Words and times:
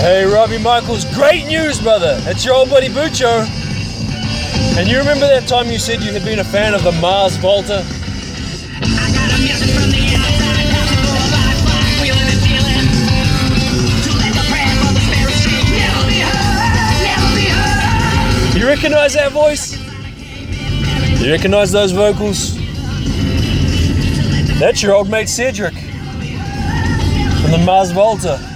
Hey, 0.00 0.24
Robbie 0.24 0.56
Michaels, 0.56 1.04
great 1.14 1.46
news, 1.46 1.78
brother. 1.78 2.16
It's 2.22 2.42
your 2.42 2.54
old 2.54 2.70
buddy 2.70 2.88
Bucho. 2.88 3.46
And 4.78 4.88
you 4.88 4.96
remember 4.96 5.26
that 5.26 5.46
time 5.46 5.70
you 5.70 5.78
said 5.78 6.02
you 6.02 6.10
had 6.10 6.24
been 6.24 6.38
a 6.38 6.44
fan 6.44 6.72
of 6.72 6.82
the 6.82 6.92
Mars 6.92 7.36
Volta? 7.36 7.84
You 18.58 18.66
recognize 18.66 19.12
that 19.12 19.32
voice? 19.32 19.78
You 21.20 21.30
recognize 21.30 21.72
those 21.72 21.92
vocals? 21.92 22.56
That's 24.58 24.82
your 24.82 24.94
old 24.94 25.10
mate 25.10 25.28
Cedric 25.28 25.74
from 25.74 27.50
the 27.50 27.62
Mars 27.66 27.90
Volta. 27.90 28.49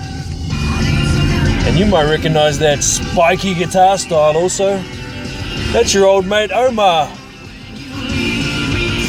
And 1.66 1.78
you 1.78 1.86
might 1.86 2.08
recognize 2.10 2.58
that 2.58 2.84
spiky 2.84 3.54
guitar 3.54 3.98
style 3.98 4.36
also. 4.36 4.76
That's 5.72 5.92
your 5.92 6.06
old 6.06 6.26
mate 6.26 6.52
Omar 6.52 7.06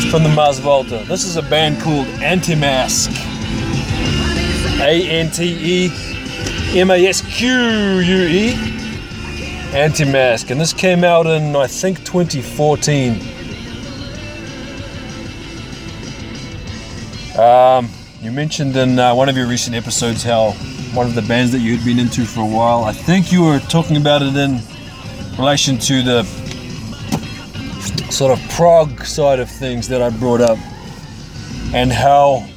from 0.10 0.24
the 0.24 0.32
Mars 0.34 0.60
Volta. 0.60 1.04
This 1.08 1.26
is 1.26 1.36
a 1.36 1.42
band 1.42 1.82
called 1.82 2.08
Antemasque. 2.22 3.12
A 4.80 5.08
N 5.10 5.30
T 5.30 5.44
E 5.44 6.80
M 6.80 6.90
A 6.90 7.06
S 7.06 7.22
Q 7.22 7.50
U 8.00 8.28
E. 8.28 8.54
Antemasque. 9.74 10.50
And 10.52 10.60
this 10.60 10.72
came 10.74 11.04
out 11.04 11.28
in, 11.28 11.56
I 11.56 11.68
think, 11.68 12.04
2014. 12.06 13.14
Um, 17.38 17.90
you 18.22 18.32
mentioned 18.32 18.78
in 18.78 18.98
uh, 18.98 19.14
one 19.14 19.28
of 19.28 19.36
your 19.36 19.48
recent 19.48 19.76
episodes 19.76 20.24
how 20.24 20.56
one 20.96 21.08
of 21.08 21.14
the 21.14 21.22
bands 21.24 21.52
that 21.52 21.60
you 21.60 21.76
had 21.76 21.86
been 21.86 22.00
into 22.00 22.24
for 22.24 22.40
a 22.40 22.46
while, 22.46 22.86
I 22.86 22.94
think 22.94 23.30
you 23.30 23.44
were 23.44 23.60
talking 23.60 23.98
about 23.98 24.22
it 24.22 24.34
in 24.34 24.62
relation 25.38 25.78
to 25.78 26.02
the 26.02 26.24
sort 28.10 28.32
of 28.32 28.50
prog 28.52 29.04
side 29.04 29.42
of 29.42 29.50
things 29.50 29.90
that 29.90 30.02
I 30.02 30.10
brought 30.10 30.40
up 30.40 30.58
and 31.74 31.92
how 31.92 32.48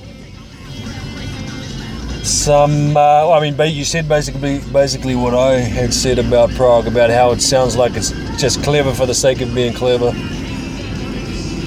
some 2.23 2.97
uh, 2.97 3.33
I 3.33 3.41
mean 3.41 3.75
you 3.75 3.85
said 3.85 4.09
basically 4.09 4.61
basically 4.73 5.17
what 5.17 5.35
I 5.35 5.55
had 5.55 5.93
said 5.93 6.21
about 6.21 6.51
prog 6.51 6.87
about 6.87 7.11
how 7.11 7.33
it 7.33 7.41
sounds 7.41 7.77
like 7.77 7.97
it's 7.97 8.11
just 8.41 8.63
clever 8.63 8.95
for 8.95 9.07
the 9.07 9.15
sake 9.15 9.41
of 9.41 9.53
being 9.53 9.75
clever. 9.75 10.13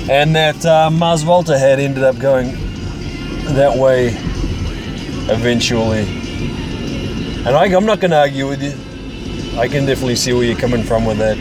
And 0.10 0.34
that 0.36 0.66
uh, 0.66 0.90
Mars 0.90 1.24
Volta 1.24 1.60
had 1.60 1.80
ended 1.80 2.04
up 2.04 2.18
going 2.18 2.52
that 3.56 3.78
way 3.78 4.10
eventually 5.30 6.21
and 7.46 7.56
I, 7.56 7.66
I'm 7.66 7.86
not 7.86 8.00
going 8.00 8.12
to 8.12 8.20
argue 8.20 8.48
with 8.48 8.62
you. 8.62 8.74
I 9.60 9.68
can 9.68 9.86
definitely 9.86 10.16
see 10.16 10.32
where 10.34 10.44
you're 10.44 10.58
coming 10.58 10.84
from 10.84 11.06
with 11.06 11.18
that. 11.18 11.38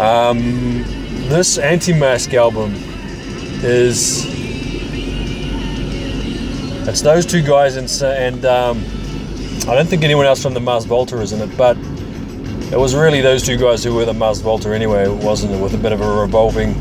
Um, 0.00 0.84
this 1.28 1.58
Antemasque 1.58 2.32
album 2.34 2.74
is 3.64 4.24
it's 6.88 7.02
those 7.02 7.26
two 7.26 7.42
guys 7.42 7.76
and 7.76 7.90
and 8.02 8.44
um, 8.44 8.84
I 9.68 9.74
don't 9.74 9.88
think 9.88 10.02
anyone 10.02 10.26
else 10.26 10.42
from 10.42 10.54
the 10.54 10.60
Mars 10.60 10.84
Volta 10.84 11.20
is 11.20 11.32
in 11.32 11.40
it, 11.40 11.56
but 11.56 11.76
it 12.72 12.78
was 12.78 12.94
really 12.94 13.20
those 13.20 13.44
two 13.44 13.56
guys 13.56 13.84
who 13.84 13.94
were 13.94 14.04
the 14.04 14.14
Mars 14.14 14.40
Volta 14.40 14.74
anyway, 14.74 15.08
wasn't 15.08 15.52
it? 15.52 15.60
With 15.60 15.74
a 15.74 15.78
bit 15.78 15.92
of 15.92 16.00
a 16.00 16.20
revolving 16.20 16.72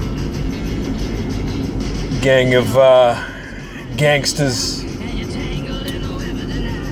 gang 2.21 2.53
of 2.53 2.77
uh, 2.77 3.27
gangsters 3.97 4.80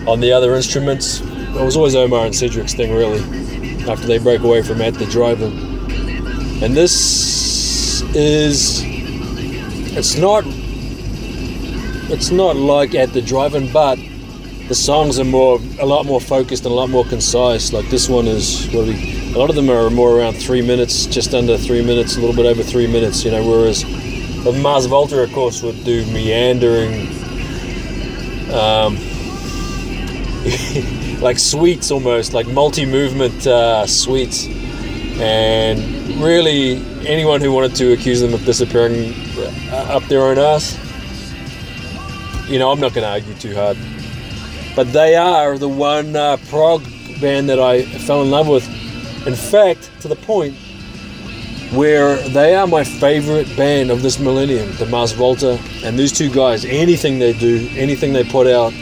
on 0.10 0.20
the 0.20 0.32
other 0.32 0.56
instruments. 0.56 1.22
It 1.22 1.64
was 1.64 1.78
always 1.78 1.96
Omar 1.96 2.26
and 2.26 2.36
Cedric's 2.36 2.74
thing, 2.74 2.92
really, 2.94 3.22
after 3.90 4.08
they 4.08 4.18
broke 4.18 4.42
away 4.42 4.62
from 4.64 4.82
At 4.82 4.96
the 4.96 5.06
Drive-In. 5.06 5.52
And 6.64 6.76
this 6.76 8.02
is, 8.16 8.82
it's 9.96 10.16
not 10.16 10.44
it's 12.12 12.32
not 12.32 12.56
like 12.56 12.96
at 12.96 13.14
the 13.14 13.22
drive-in, 13.22 13.72
but 13.72 14.00
the 14.68 14.74
songs 14.74 15.20
are 15.20 15.26
more, 15.26 15.60
a 15.80 15.86
lot 15.86 16.08
more 16.08 16.20
focused 16.20 16.66
and 16.66 16.72
a 16.72 16.76
lot 16.76 16.90
more 16.90 17.06
concise. 17.06 17.72
Like 17.72 17.88
this 17.90 18.10
one 18.10 18.28
is, 18.28 18.68
what 18.74 18.88
we, 18.88 19.32
a 19.34 19.38
lot 19.38 19.52
of 19.52 19.56
them 19.56 19.70
are 19.70 19.92
more 19.92 20.18
around 20.18 20.34
three 20.34 20.64
minutes, 20.64 21.06
just 21.06 21.36
under 21.36 21.56
three 21.56 21.86
minutes, 21.86 22.18
a 22.18 22.20
little 22.20 22.36
bit 22.36 22.48
over 22.48 22.64
three 22.64 22.88
minutes. 22.88 23.24
You 23.24 23.32
know, 23.32 23.48
whereas 23.48 23.86
Mars 24.60 24.88
Volta, 24.88 25.22
of 25.22 25.32
course, 25.34 25.62
would 25.62 25.84
do 25.84 26.04
meandering, 26.08 27.08
um, 28.52 28.98
like 31.22 31.40
suites 31.40 31.92
almost, 31.92 32.34
like 32.34 32.48
multi-movement 32.48 33.48
uh, 33.48 33.86
suites, 33.86 34.48
and 35.20 35.80
really 36.22 36.78
anyone 37.08 37.42
who 37.42 37.52
wanted 37.52 37.76
to 37.76 37.94
accuse 37.94 38.22
them 38.22 38.34
of 38.34 38.44
disappearing 38.46 39.14
uh, 39.72 39.96
up 39.96 40.04
their 40.06 40.22
own 40.22 40.38
ass 40.38 40.78
you 42.50 42.58
know, 42.58 42.72
I'm 42.72 42.80
not 42.80 42.94
going 42.94 43.04
to 43.04 43.12
argue 43.12 43.36
too 43.36 43.54
hard. 43.54 43.78
But 44.76 44.92
they 44.92 45.16
are 45.16 45.58
the 45.58 45.70
one 45.70 46.16
uh, 46.16 46.38
prog 46.50 46.84
band 47.22 47.48
that 47.50 47.60
I 47.60 47.84
fell 47.84 48.22
in 48.24 48.32
love 48.32 48.48
with. 48.48 48.68
In 49.28 49.36
fact, 49.36 49.92
to 50.02 50.08
the 50.08 50.16
point 50.16 50.56
where 51.74 52.18
they 52.30 52.56
are 52.56 52.66
my 52.66 52.84
favorite 52.84 53.56
band 53.56 53.92
of 53.92 54.02
this 54.02 54.18
millennium, 54.18 54.72
the 54.78 54.88
Mars 54.88 55.12
Volta. 55.12 55.60
And 55.84 55.98
these 55.98 56.12
two 56.12 56.32
guys, 56.32 56.66
anything 56.66 57.20
they 57.20 57.34
do, 57.34 57.70
anything 57.74 58.14
they 58.14 58.24
put 58.24 58.48
out, 58.48 58.74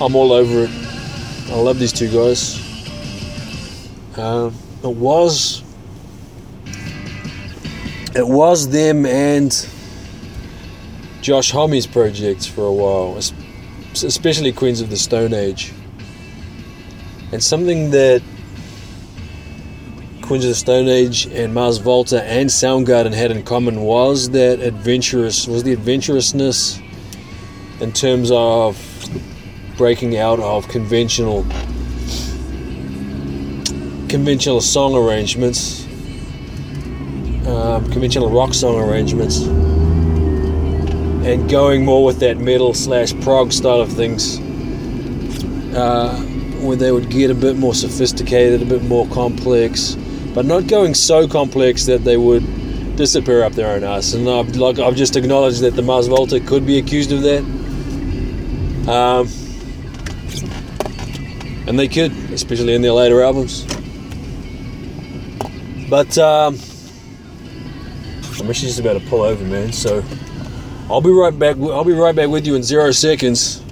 I'm 0.00 0.14
all 0.14 0.32
over 0.32 0.64
it. 0.64 0.70
I 1.50 1.56
love 1.56 1.80
these 1.80 1.92
two 1.92 2.08
guys. 2.08 2.56
Um, 4.16 4.54
it 4.84 4.94
was, 4.94 5.64
it 8.14 8.26
was 8.26 8.68
them 8.68 9.06
and 9.06 9.50
Josh 11.20 11.50
Homme's 11.50 11.86
projects 11.86 12.46
for 12.46 12.64
a 12.64 12.72
while, 12.72 13.16
especially 13.16 14.52
Queens 14.52 14.80
of 14.80 14.88
the 14.88 14.96
Stone 14.96 15.34
Age. 15.34 15.72
And 17.32 17.42
something 17.42 17.90
that 17.90 18.22
Queens 20.22 20.44
of 20.44 20.50
the 20.50 20.54
Stone 20.54 20.88
Age 20.88 21.26
and 21.26 21.52
Mars 21.52 21.78
Volta 21.78 22.22
and 22.22 22.48
Soundgarden 22.48 23.12
had 23.12 23.32
in 23.32 23.42
common 23.42 23.80
was 23.80 24.30
that 24.30 24.60
adventurous 24.60 25.48
was 25.48 25.64
the 25.64 25.72
adventurousness 25.72 26.80
in 27.80 27.92
terms 27.92 28.30
of 28.30 28.76
breaking 29.78 30.18
out 30.18 30.40
of 30.40 30.68
conventional 30.68 31.42
conventional 34.08 34.60
song 34.60 34.94
arrangements, 34.94 35.84
um, 37.46 37.88
conventional 37.90 38.30
rock 38.30 38.52
song 38.52 38.80
arrangements 38.80 39.42
and 41.28 41.48
going 41.50 41.84
more 41.84 42.04
with 42.04 42.20
that 42.20 42.38
metal 42.38 42.72
slash 42.72 43.12
prog 43.20 43.52
style 43.52 43.80
of 43.80 43.92
things, 43.92 44.38
uh, 45.76 46.16
where 46.62 46.76
they 46.76 46.90
would 46.90 47.10
get 47.10 47.30
a 47.30 47.34
bit 47.34 47.56
more 47.56 47.74
sophisticated, 47.74 48.62
a 48.62 48.64
bit 48.64 48.82
more 48.84 49.06
complex, 49.08 49.94
but 50.34 50.46
not 50.46 50.66
going 50.66 50.94
so 50.94 51.28
complex 51.28 51.84
that 51.84 52.02
they 52.02 52.16
would 52.16 52.96
disappear 52.96 53.42
up 53.42 53.52
their 53.52 53.70
own 53.74 53.84
ass. 53.84 54.14
And 54.14 54.28
I've, 54.28 54.56
like 54.56 54.78
I've 54.78 54.96
just 54.96 55.16
acknowledged 55.16 55.60
that 55.60 55.76
the 55.76 55.82
Mars 55.82 56.06
Volta 56.06 56.40
could 56.40 56.66
be 56.66 56.78
accused 56.78 57.12
of 57.12 57.22
that, 57.22 57.42
um, 58.90 59.28
and 61.68 61.78
they 61.78 61.86
could, 61.86 62.10
especially 62.32 62.74
in 62.74 62.82
their 62.82 62.92
later 62.92 63.22
albums. 63.22 63.64
But 65.88 66.18
um, 66.18 66.58
I'm 68.40 68.50
actually 68.50 68.68
just 68.68 68.80
about 68.80 69.00
to 69.00 69.08
pull 69.08 69.22
over, 69.22 69.44
man. 69.44 69.72
So. 69.72 70.02
I'll 70.90 71.02
be 71.02 71.10
right 71.10 71.38
back. 71.38 71.56
I'll 71.58 71.84
be 71.84 71.92
right 71.92 72.16
back 72.16 72.30
with 72.30 72.46
you 72.46 72.54
in 72.54 72.62
zero 72.62 72.92
seconds. 72.92 73.62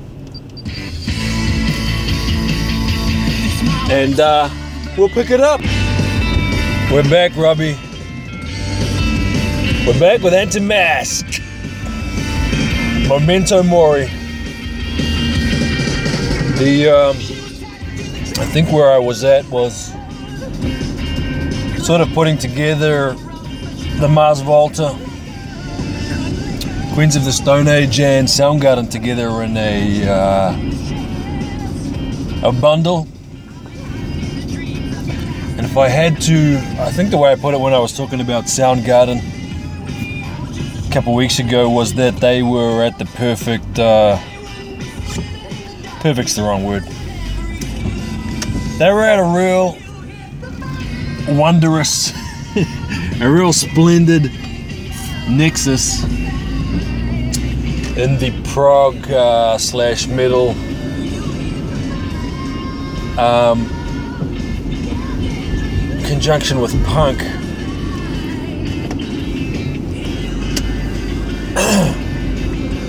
And 3.91 4.21
uh, 4.21 4.51
we'll 4.99 5.09
pick 5.09 5.31
it 5.31 5.41
up. 5.41 5.61
We're 6.93 7.09
back, 7.09 7.35
Robbie. 7.35 7.75
We're 9.87 9.99
back 9.99 10.21
with 10.21 10.35
Antemasque. 10.35 11.41
Memento 13.09 13.63
Mori. 13.63 14.07
The 16.59 16.89
um, 16.91 17.36
I 18.39 18.45
think 18.45 18.71
where 18.71 18.91
I 18.93 18.99
was 18.99 19.25
at 19.25 19.45
was 19.49 19.93
sort 21.85 22.01
of 22.01 22.13
putting 22.13 22.37
together 22.37 23.15
the 24.01 24.09
Mars 24.09 24.41
Volta 24.41 24.95
Queens 26.97 27.15
of 27.15 27.25
the 27.25 27.33
Stone 27.33 27.69
Age 27.69 28.01
and 28.01 28.27
Soundgarden 28.27 28.91
together 28.91 29.43
in 29.43 29.55
a 29.57 30.09
uh, 30.09 30.57
a 32.49 32.53
bundle. 32.53 33.07
And 35.59 35.67
if 35.67 35.77
I 35.77 35.89
had 35.89 36.21
to, 36.23 36.57
I 36.79 36.91
think 36.93 37.11
the 37.11 37.19
way 37.19 37.33
I 37.33 37.37
put 37.37 37.53
it 37.53 37.61
when 37.61 37.75
I 37.75 37.79
was 37.79 37.95
talking 37.95 38.23
about 38.23 38.45
Soundgarden 38.45 39.21
a 40.89 40.93
couple 40.93 41.15
weeks 41.15 41.39
ago 41.39 41.69
was 41.69 41.93
that 41.95 42.17
they 42.17 42.43
were 42.43 42.83
at 42.83 42.99
the 42.99 43.05
perfect 43.05 43.79
uh, 43.79 44.19
perfect's 46.01 46.35
the 46.35 46.43
wrong 46.43 46.65
word. 46.65 46.85
They 48.79 48.93
were 48.93 49.05
at 49.05 49.19
a 49.19 49.25
real 49.25 49.79
wondrous, 51.35 52.11
a 53.23 53.27
real 53.27 53.55
splendid 53.55 54.25
nexus 55.31 56.05
in 57.97 58.19
the 58.19 58.39
prog 58.53 59.11
uh, 59.11 59.57
slash 59.57 60.07
metal 60.09 60.51
um, 63.19 63.67
conjunction 66.05 66.61
with 66.61 66.75
punk. 66.85 67.23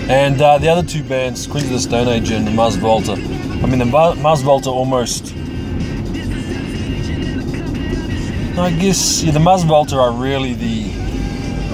and 0.09 0.41
uh, 0.41 0.57
the 0.57 0.67
other 0.67 0.85
two 0.85 1.05
bands, 1.05 1.47
Queens 1.47 1.67
of 1.67 1.71
the 1.71 1.79
Stone 1.79 2.09
Age 2.09 2.31
and 2.31 2.53
Mars 2.53 2.75
Volta. 2.75 3.13
I 3.13 3.67
mean, 3.67 3.79
the 3.79 3.85
Mars 3.85 4.41
Volta 4.41 4.69
almost. 4.69 5.33
I 8.63 8.71
guess 8.71 9.23
yeah, 9.23 9.31
the 9.31 9.39
Mars 9.39 9.63
Volta 9.63 9.97
are 9.97 10.11
really 10.11 10.53
the 10.53 10.91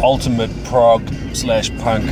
ultimate 0.04 0.52
prog 0.66 1.08
slash 1.34 1.70
punk 1.78 2.04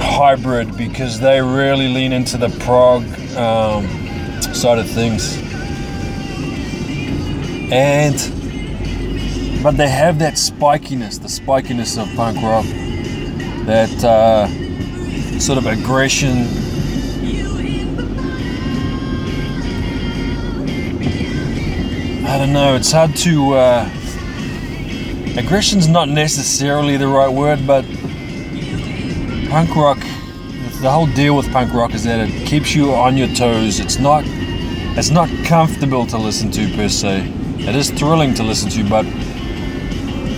hybrid 0.00 0.76
because 0.78 1.20
they 1.20 1.42
really 1.42 1.88
lean 1.88 2.12
into 2.12 2.36
the 2.36 2.48
prog 2.60 3.02
um, 3.36 3.86
side 4.54 4.78
of 4.78 4.88
things. 4.88 5.36
And 7.70 8.14
but 9.62 9.76
they 9.76 9.88
have 9.88 10.18
that 10.20 10.34
spikiness, 10.34 11.20
the 11.20 11.28
spikiness 11.28 12.00
of 12.00 12.14
punk 12.16 12.40
rock, 12.42 12.64
that 13.66 14.04
uh, 14.04 14.48
sort 15.38 15.58
of 15.58 15.66
aggression. 15.66 16.63
I 22.34 22.38
don't 22.38 22.52
know. 22.52 22.74
It's 22.74 22.90
hard 22.90 23.14
to. 23.18 23.54
Uh, 23.54 23.88
aggression's 25.38 25.86
not 25.86 26.08
necessarily 26.08 26.96
the 26.96 27.06
right 27.06 27.32
word, 27.32 27.64
but 27.64 27.84
punk 29.48 29.76
rock. 29.76 30.00
The 30.82 30.90
whole 30.90 31.06
deal 31.06 31.36
with 31.36 31.48
punk 31.52 31.72
rock 31.72 31.94
is 31.94 32.02
that 32.02 32.28
it 32.28 32.44
keeps 32.44 32.74
you 32.74 32.92
on 32.92 33.16
your 33.16 33.28
toes. 33.28 33.78
It's 33.78 34.00
not. 34.00 34.24
It's 34.26 35.10
not 35.10 35.28
comfortable 35.44 36.06
to 36.06 36.18
listen 36.18 36.50
to 36.50 36.74
per 36.74 36.88
se. 36.88 37.32
It 37.60 37.76
is 37.76 37.90
thrilling 37.90 38.34
to 38.34 38.42
listen 38.42 38.68
to, 38.70 38.82
but 38.90 39.04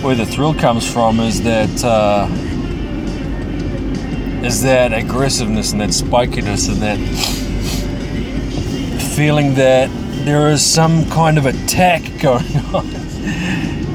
where 0.03 0.13
the 0.13 0.27
thrill 0.27 0.53
comes 0.53 0.87
from 0.87 1.19
is 1.19 1.41
that 1.41 1.83
uh, 1.83 2.27
is 4.45 4.61
that 4.61 4.93
aggressiveness 4.93 5.71
and 5.71 5.81
that 5.81 5.89
spikiness 5.89 6.69
and 6.69 6.79
that 6.79 6.99
feeling 9.15 9.55
that 9.55 9.89
there 10.27 10.49
is 10.49 10.61
some 10.61 11.09
kind 11.09 11.37
of 11.37 11.45
attack 11.45 12.01
going 12.19 12.45
on. 12.73 12.85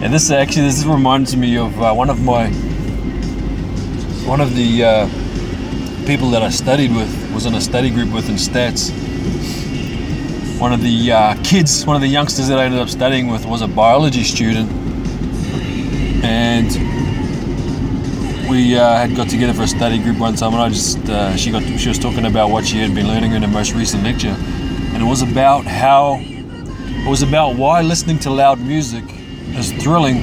and 0.03 0.15
this 0.15 0.31
actually 0.31 0.63
this 0.63 0.83
reminds 0.83 1.37
me 1.37 1.59
of 1.59 1.79
uh, 1.79 1.93
one 1.93 2.09
of 2.09 2.23
my 2.23 2.49
one 4.27 4.41
of 4.41 4.57
the 4.57 4.83
uh, 4.83 5.07
people 6.07 6.31
that 6.31 6.41
I 6.43 6.49
studied 6.49 6.91
with 6.97 7.35
was 7.35 7.45
in 7.45 7.55
a 7.55 7.61
study 7.61 7.91
group 7.91 8.15
with 8.15 8.31
in 8.31 8.37
stats. 8.37 8.91
One 10.59 10.73
of 10.73 10.81
the 10.81 11.13
uh, 11.13 11.35
kids, 11.45 11.85
one 11.85 11.97
of 11.97 12.01
the 12.01 12.09
youngsters 12.09 12.49
that 12.49 12.59
I 12.59 12.65
ended 12.65 12.81
up 12.81 12.89
studying 12.89 13.29
with, 13.29 13.45
was 13.45 13.61
a 13.61 13.69
biology 13.69 14.25
student 14.25 14.71
and 16.25 16.71
we 18.49 18.79
uh, 18.79 18.97
had 18.97 19.15
got 19.15 19.29
together 19.29 19.53
for 19.53 19.65
a 19.65 19.69
study 19.69 19.99
group 19.99 20.17
one 20.17 20.35
time, 20.35 20.55
and 20.55 20.63
I 20.63 20.71
just 20.71 20.99
uh, 21.11 21.37
she 21.37 21.51
got 21.51 21.63
she 21.79 21.91
was 21.91 21.99
talking 21.99 22.25
about 22.25 22.49
what 22.49 22.65
she 22.65 22.79
had 22.79 22.95
been 22.95 23.07
learning 23.07 23.33
in 23.33 23.43
her 23.43 23.49
most 23.49 23.75
recent 23.75 24.03
lecture, 24.03 24.35
it 25.03 25.05
was 25.05 25.21
about 25.21 25.65
how 25.65 26.21
it 26.23 27.09
was 27.09 27.23
about 27.23 27.57
why 27.57 27.83
listening 27.83 28.21
to 28.21 28.31
loud 28.31 28.61
music 28.61 29.03
is 29.59 29.73
thrilling 29.83 30.23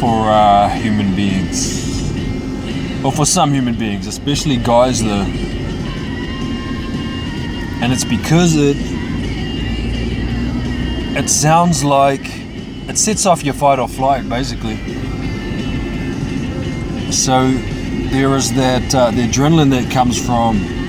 for 0.00 0.28
uh, 0.28 0.68
human 0.70 1.14
beings, 1.14 1.78
or 3.04 3.12
for 3.12 3.24
some 3.24 3.52
human 3.52 3.76
beings, 3.78 4.08
especially 4.08 4.56
guys 4.56 5.04
though, 5.04 5.26
and 7.80 7.92
it's 7.92 8.04
because 8.04 8.56
it 8.56 8.76
it 11.16 11.30
sounds 11.30 11.84
like 11.84 12.22
it 12.88 12.98
sets 12.98 13.24
off 13.24 13.44
your 13.44 13.54
fight 13.54 13.78
or 13.78 13.86
flight 13.86 14.28
basically. 14.28 14.76
So 17.12 17.52
there 18.10 18.34
is 18.34 18.52
that 18.54 18.92
uh, 18.92 19.12
the 19.12 19.28
adrenaline 19.28 19.70
that 19.70 19.92
comes 19.92 20.18
from 20.20 20.79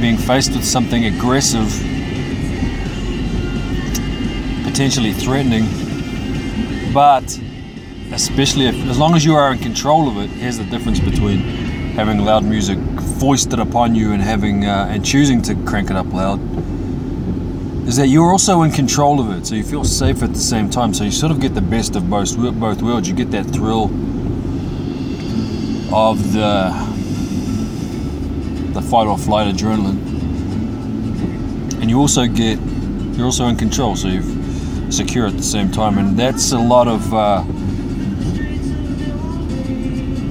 being 0.00 0.16
faced 0.16 0.52
with 0.52 0.64
something 0.64 1.04
aggressive, 1.06 1.68
potentially 4.64 5.12
threatening, 5.12 5.64
but 6.92 7.38
especially 8.12 8.66
if, 8.66 8.74
as 8.88 8.98
long 8.98 9.14
as 9.14 9.24
you 9.24 9.34
are 9.34 9.52
in 9.52 9.58
control 9.58 10.08
of 10.08 10.16
it, 10.18 10.30
here's 10.30 10.58
the 10.58 10.64
difference 10.64 11.00
between 11.00 11.40
having 11.94 12.18
loud 12.18 12.44
music 12.44 12.78
foisted 13.18 13.58
upon 13.58 13.94
you 13.94 14.12
and 14.12 14.22
having 14.22 14.64
uh, 14.64 14.88
and 14.90 15.04
choosing 15.04 15.42
to 15.42 15.54
crank 15.64 15.90
it 15.90 15.96
up 15.96 16.12
loud 16.12 16.38
is 17.88 17.96
that 17.96 18.08
you're 18.08 18.30
also 18.30 18.62
in 18.62 18.70
control 18.70 19.18
of 19.18 19.30
it, 19.30 19.46
so 19.46 19.54
you 19.54 19.64
feel 19.64 19.82
safe 19.82 20.22
at 20.22 20.34
the 20.34 20.38
same 20.38 20.68
time. 20.68 20.92
So 20.92 21.04
you 21.04 21.10
sort 21.10 21.32
of 21.32 21.40
get 21.40 21.54
the 21.54 21.62
best 21.62 21.96
of 21.96 22.10
both 22.10 22.36
both 22.36 22.82
worlds. 22.82 23.08
You 23.08 23.14
get 23.14 23.30
that 23.30 23.44
thrill 23.46 23.84
of 25.92 26.34
the 26.34 26.70
the 28.78 28.86
fight 28.88 29.06
or 29.06 29.18
flight 29.18 29.52
adrenaline, 29.54 29.98
and 31.80 31.90
you 31.90 31.98
also 31.98 32.26
get 32.26 32.58
you're 33.16 33.26
also 33.26 33.46
in 33.46 33.56
control, 33.56 33.96
so 33.96 34.08
you're 34.08 34.92
secure 34.92 35.26
at 35.26 35.36
the 35.36 35.42
same 35.42 35.70
time, 35.70 35.98
and 35.98 36.16
that's 36.16 36.52
a 36.52 36.58
lot 36.58 36.86
of 36.86 37.12
uh, 37.12 37.42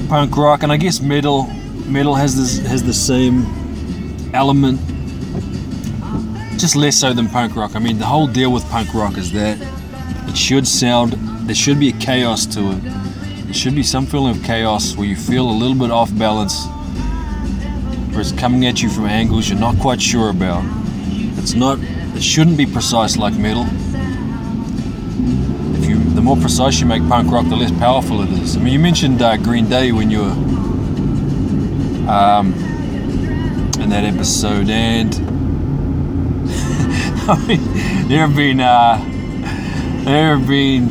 punk 0.07 0.37
rock, 0.37 0.63
and 0.63 0.71
I 0.71 0.77
guess 0.77 1.01
metal. 1.01 1.47
Metal 1.87 2.15
has 2.15 2.35
this 2.35 2.65
has 2.67 2.83
the 2.83 2.93
same 2.93 3.45
element 4.33 4.79
just 6.57 6.75
less 6.75 6.97
so 6.97 7.13
than 7.13 7.27
punk 7.29 7.55
rock. 7.55 7.75
I 7.75 7.79
mean, 7.79 7.99
the 7.99 8.05
whole 8.05 8.27
deal 8.27 8.51
with 8.51 8.67
punk 8.69 8.93
rock 8.93 9.17
is 9.17 9.31
that 9.33 9.57
it 10.27 10.35
should 10.35 10.67
sound, 10.67 11.13
there 11.47 11.55
should 11.55 11.79
be 11.79 11.89
a 11.89 11.93
chaos 11.93 12.45
to 12.47 12.71
it. 12.71 12.81
There 13.45 13.53
should 13.53 13.75
be 13.75 13.83
some 13.83 14.05
feeling 14.05 14.35
of 14.35 14.43
chaos 14.43 14.95
where 14.95 15.07
you 15.07 15.15
feel 15.15 15.49
a 15.49 15.51
little 15.51 15.75
bit 15.75 15.91
off 15.91 16.15
balance, 16.17 16.65
it's 18.19 18.31
coming 18.31 18.65
at 18.65 18.81
you 18.81 18.89
from 18.89 19.05
angles 19.05 19.49
you're 19.49 19.59
not 19.59 19.77
quite 19.79 20.01
sure 20.01 20.29
about. 20.29 20.63
It's 21.37 21.53
not, 21.53 21.79
it 21.81 22.23
shouldn't 22.23 22.57
be 22.57 22.65
precise 22.65 23.17
like 23.17 23.33
metal. 23.35 23.65
If 25.75 25.89
you, 25.89 25.97
the 26.13 26.21
more 26.21 26.37
precise 26.37 26.79
you 26.79 26.85
make 26.85 27.07
punk 27.07 27.31
rock, 27.31 27.47
the 27.47 27.55
less 27.55 27.71
powerful 27.79 28.21
it 28.21 28.29
is. 28.29 28.57
I 28.57 28.59
mean, 28.59 28.73
you 28.73 28.79
mentioned 28.79 29.21
uh, 29.21 29.37
Green 29.37 29.69
Day 29.69 29.91
when 29.91 30.09
you 30.09 30.19
were 30.19 30.31
um, 32.09 32.53
in 33.79 33.89
that 33.89 34.03
episode, 34.03 34.69
and 34.69 35.13
I 37.29 37.45
mean, 37.47 38.07
there 38.07 38.25
have 38.25 38.35
been 38.35 38.59
uh, 38.59 38.97
there 40.03 40.37
have 40.37 40.47
been 40.47 40.89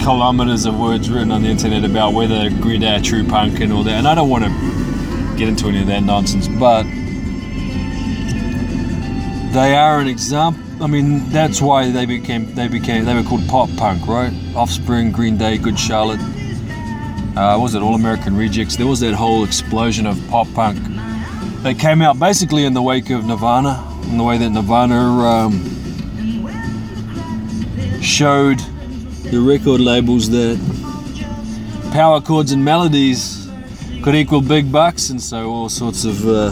kilometers 0.00 0.64
of 0.64 0.78
words 0.78 1.10
written 1.10 1.30
on 1.30 1.42
the 1.42 1.48
internet 1.48 1.84
about 1.84 2.14
whether 2.14 2.48
Green 2.50 2.80
Day 2.80 2.96
are 2.96 3.00
true 3.00 3.26
punk 3.26 3.60
and 3.60 3.72
all 3.72 3.82
that, 3.82 3.94
and 3.94 4.08
I 4.08 4.14
don't 4.14 4.30
want 4.30 4.44
to 4.44 4.77
get 5.38 5.48
into 5.48 5.68
any 5.68 5.80
of 5.80 5.86
that 5.86 6.02
nonsense, 6.02 6.48
but 6.48 6.82
they 9.52 9.76
are 9.76 10.00
an 10.00 10.08
example. 10.08 10.60
I 10.82 10.88
mean, 10.88 11.28
that's 11.30 11.62
why 11.62 11.90
they 11.90 12.06
became 12.06 12.54
they 12.56 12.66
became 12.66 13.04
they 13.04 13.14
were 13.14 13.22
called 13.22 13.46
pop 13.48 13.68
punk, 13.76 14.06
right? 14.08 14.32
Offspring, 14.56 15.12
Green 15.12 15.36
Day, 15.38 15.56
Good 15.56 15.78
Charlotte. 15.78 16.20
Uh, 17.36 17.56
was 17.56 17.76
it 17.76 17.82
All 17.82 17.94
American 17.94 18.36
Rejects? 18.36 18.76
There 18.76 18.86
was 18.86 18.98
that 19.00 19.14
whole 19.14 19.44
explosion 19.44 20.06
of 20.06 20.20
pop 20.28 20.52
punk. 20.54 20.78
They 21.62 21.74
came 21.74 22.02
out 22.02 22.18
basically 22.18 22.64
in 22.64 22.74
the 22.74 22.82
wake 22.82 23.10
of 23.10 23.24
Nirvana, 23.24 23.86
in 24.04 24.18
the 24.18 24.24
way 24.24 24.38
that 24.38 24.50
Nirvana 24.50 24.96
um, 24.96 25.62
showed 28.02 28.58
the 29.30 29.38
record 29.40 29.80
labels 29.80 30.30
that 30.30 30.58
power 31.92 32.20
chords 32.20 32.50
and 32.50 32.64
melodies 32.64 33.47
could 34.08 34.14
equal 34.14 34.40
big 34.40 34.72
bucks, 34.72 35.10
and 35.10 35.20
so 35.20 35.50
all 35.50 35.68
sorts 35.68 36.06
of 36.06 36.26
uh, 36.26 36.48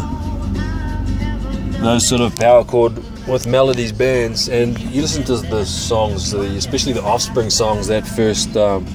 those 1.80 2.06
sort 2.06 2.20
of 2.20 2.36
power 2.36 2.62
chord 2.62 2.94
with 3.26 3.46
melodies 3.46 3.92
bands. 3.92 4.50
And 4.50 4.78
you 4.78 5.00
listen 5.00 5.24
to 5.24 5.38
the 5.38 5.64
songs, 5.64 6.34
especially 6.34 6.92
the 6.92 7.02
Offspring 7.02 7.48
songs 7.48 7.86
that 7.86 8.06
first 8.06 8.54
um, 8.58 8.86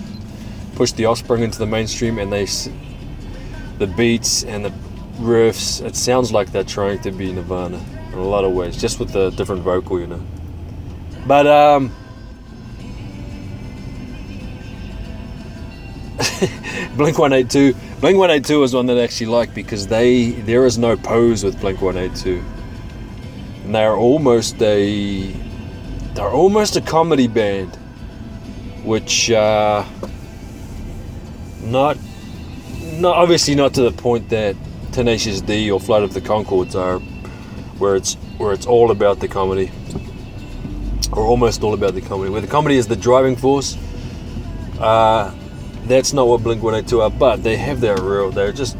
pushed 0.76 0.96
the 0.96 1.06
Offspring 1.06 1.42
into 1.42 1.58
the 1.58 1.66
mainstream, 1.66 2.20
and 2.20 2.32
they 2.32 2.46
the 3.80 3.88
beats 3.88 4.44
and 4.44 4.64
the 4.64 4.74
riffs. 5.18 5.84
It 5.84 5.96
sounds 5.96 6.32
like 6.32 6.52
they're 6.52 6.64
trying 6.64 7.00
to 7.00 7.10
be 7.10 7.34
Nirvana 7.34 7.84
in 8.14 8.20
a 8.20 8.28
lot 8.28 8.44
of 8.44 8.52
ways, 8.52 8.80
just 8.80 9.00
with 9.00 9.12
the 9.12 9.32
different 9.32 9.64
vocal, 9.64 10.00
you 10.00 10.06
know. 10.06 10.22
But 11.26 11.48
um, 11.48 11.92
Blink 17.02 17.18
One 17.18 17.34
Eight 17.34 17.50
Two. 17.50 17.74
Blink 18.00 18.20
One 18.20 18.30
Eight 18.30 18.46
Two 18.46 18.62
is 18.62 18.76
one 18.76 18.86
that 18.86 18.96
I 18.96 19.02
actually 19.02 19.26
like 19.26 19.56
because 19.56 19.88
they 19.88 20.30
there 20.32 20.68
is 20.68 20.78
no 20.78 20.96
pose 20.96 21.44
with 21.44 21.60
Blink 21.60 21.82
One 21.82 21.98
Eight 21.98 22.16
Two, 22.16 22.44
and 23.64 23.74
they 23.74 23.84
are 23.84 23.98
almost 23.98 24.62
a 24.62 25.32
they're 26.14 26.30
almost 26.30 26.76
a 26.76 26.82
comedy 26.82 27.26
band, 27.26 27.76
which 28.84 29.32
uh, 29.32 29.84
not 31.64 31.98
not 32.94 33.16
obviously 33.16 33.56
not 33.56 33.74
to 33.74 33.82
the 33.82 33.92
point 33.92 34.30
that 34.30 34.56
Tenacious 34.92 35.42
D 35.42 35.72
or 35.72 35.80
Flight 35.80 36.04
of 36.04 36.14
the 36.14 36.22
Conchords 36.22 36.76
are, 36.76 37.00
where 37.80 37.96
it's 37.96 38.14
where 38.38 38.54
it's 38.54 38.68
all 38.68 38.92
about 38.92 39.20
the 39.20 39.28
comedy, 39.28 39.72
or 41.12 41.24
almost 41.24 41.64
all 41.64 41.74
about 41.74 41.96
the 41.96 42.02
comedy. 42.02 42.30
Where 42.30 42.42
the 42.42 42.48
comedy 42.48 42.78
is 42.78 42.86
the 42.86 42.96
driving 42.96 43.36
force. 43.36 43.76
Uh, 44.80 45.36
that's 45.86 46.14
not 46.14 46.28
what 46.28 46.44
Blink 46.44 46.62
182 46.62 47.02
are, 47.02 47.10
but 47.10 47.44
they 47.44 47.58
have 47.58 47.82
their 47.82 47.98
real. 48.02 48.32
They're 48.32 48.52
just 48.52 48.78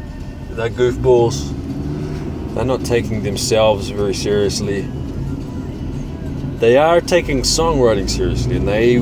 they're 0.50 0.70
goofballs. 0.70 1.50
They're 2.54 2.64
not 2.64 2.84
taking 2.84 3.22
themselves 3.22 3.88
very 3.88 4.14
seriously. 4.14 4.82
They 6.58 6.76
are 6.76 7.00
taking 7.00 7.40
songwriting 7.40 8.08
seriously, 8.08 8.56
and 8.56 8.68
they, 8.68 8.96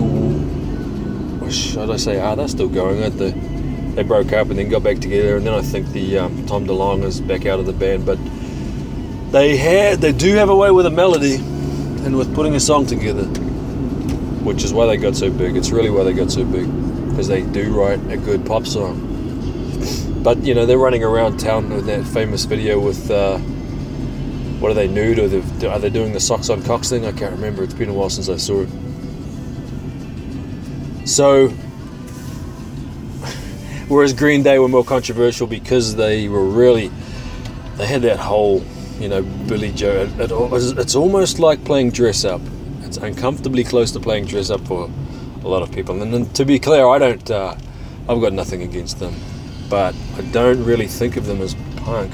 should 1.50 1.90
I 1.90 1.97
say, 1.97 2.21
are 2.21 2.37
they 2.37 2.47
still 2.47 2.69
going? 2.69 3.02
Aren't 3.02 3.19
they? 3.19 3.33
They 3.33 4.02
broke 4.04 4.33
up 4.33 4.49
and 4.49 4.59
then 4.59 4.69
got 4.69 4.85
back 4.85 5.00
together, 5.00 5.37
and 5.37 5.47
then 5.47 5.52
I 5.52 5.61
think 5.61 5.88
the 5.88 6.19
um, 6.19 6.47
Tom 6.47 6.66
DeLonge 6.66 7.04
is 7.04 7.21
back 7.21 7.45
out 7.45 7.59
of 7.59 7.66
the 7.66 7.73
band. 7.73 8.07
But 8.07 8.19
they 9.33 9.57
had, 9.57 10.00
they 10.00 10.12
do 10.12 10.37
have 10.37 10.49
a 10.49 10.57
way 10.57 10.71
with 10.71 10.87
a 10.87 10.90
melody 10.90 11.35
and 11.35 12.16
with 12.16 12.33
putting 12.35 12.54
a 12.54 12.61
song 12.61 12.87
together, 12.87 13.25
which 14.45 14.64
is 14.64 14.73
why 14.73 14.87
they 14.87 14.97
got 14.97 15.16
so 15.16 15.30
big. 15.30 15.57
It's 15.57 15.71
really 15.71 15.90
why 15.90 16.04
they 16.04 16.12
got 16.12 16.30
so 16.30 16.45
big 16.45 16.66
because 17.10 17.28
they 17.28 17.42
do 17.42 17.78
write 17.78 18.00
a 18.10 18.16
good 18.16 18.46
pop 18.46 18.66
song. 18.66 19.06
But 20.22 20.38
you 20.38 20.54
know 20.54 20.64
they're 20.66 20.78
running 20.78 21.04
around 21.04 21.38
town 21.38 21.70
with 21.70 21.86
that 21.86 22.04
famous 22.04 22.44
video 22.44 22.80
with 22.80 23.10
uh, 23.10 23.38
what 24.58 24.70
are 24.70 24.74
they 24.74 24.88
nude 24.88 25.18
or 25.18 25.24
are 25.68 25.78
they 25.78 25.90
doing 25.90 26.12
the 26.12 26.20
socks 26.20 26.50
on 26.50 26.62
cocks 26.62 26.90
thing? 26.90 27.06
I 27.06 27.12
can't 27.12 27.32
remember. 27.32 27.62
It's 27.62 27.74
been 27.74 27.88
a 27.88 27.94
while 27.94 28.10
since 28.10 28.28
I 28.28 28.36
saw 28.36 28.62
it. 28.62 28.68
So, 31.08 31.48
whereas 33.88 34.12
Green 34.12 34.42
Day 34.42 34.58
were 34.58 34.68
more 34.68 34.84
controversial 34.84 35.46
because 35.46 35.96
they 35.96 36.28
were 36.28 36.44
really 36.44 36.90
they 37.76 37.86
had 37.86 38.02
that 38.02 38.18
whole 38.18 38.62
you 38.98 39.08
know 39.08 39.22
Billie 39.22 39.72
Joe. 39.72 40.02
It, 40.02 40.10
it, 40.30 40.78
it's 40.78 40.94
almost 40.94 41.38
like 41.38 41.64
playing 41.64 41.92
dress 41.92 42.26
up. 42.26 42.42
It's 42.82 42.98
uncomfortably 42.98 43.64
close 43.64 43.90
to 43.92 44.00
playing 44.00 44.26
dress 44.26 44.50
up 44.50 44.60
for 44.66 44.90
a 45.42 45.49
lot 45.49 45.62
of 45.62 45.73
people. 45.73 46.00
And, 46.00 46.35
to 46.35 46.44
be 46.44 46.59
clear, 46.59 46.87
I 46.87 46.99
don't. 46.99 47.30
Uh, 47.30 47.56
I've 48.09 48.20
got 48.20 48.32
nothing 48.32 48.62
against 48.62 48.99
them, 48.99 49.14
but 49.68 49.94
I 50.16 50.23
don't 50.32 50.64
really 50.64 50.87
think 50.87 51.16
of 51.16 51.26
them 51.26 51.40
as 51.40 51.54
punk. 51.76 52.12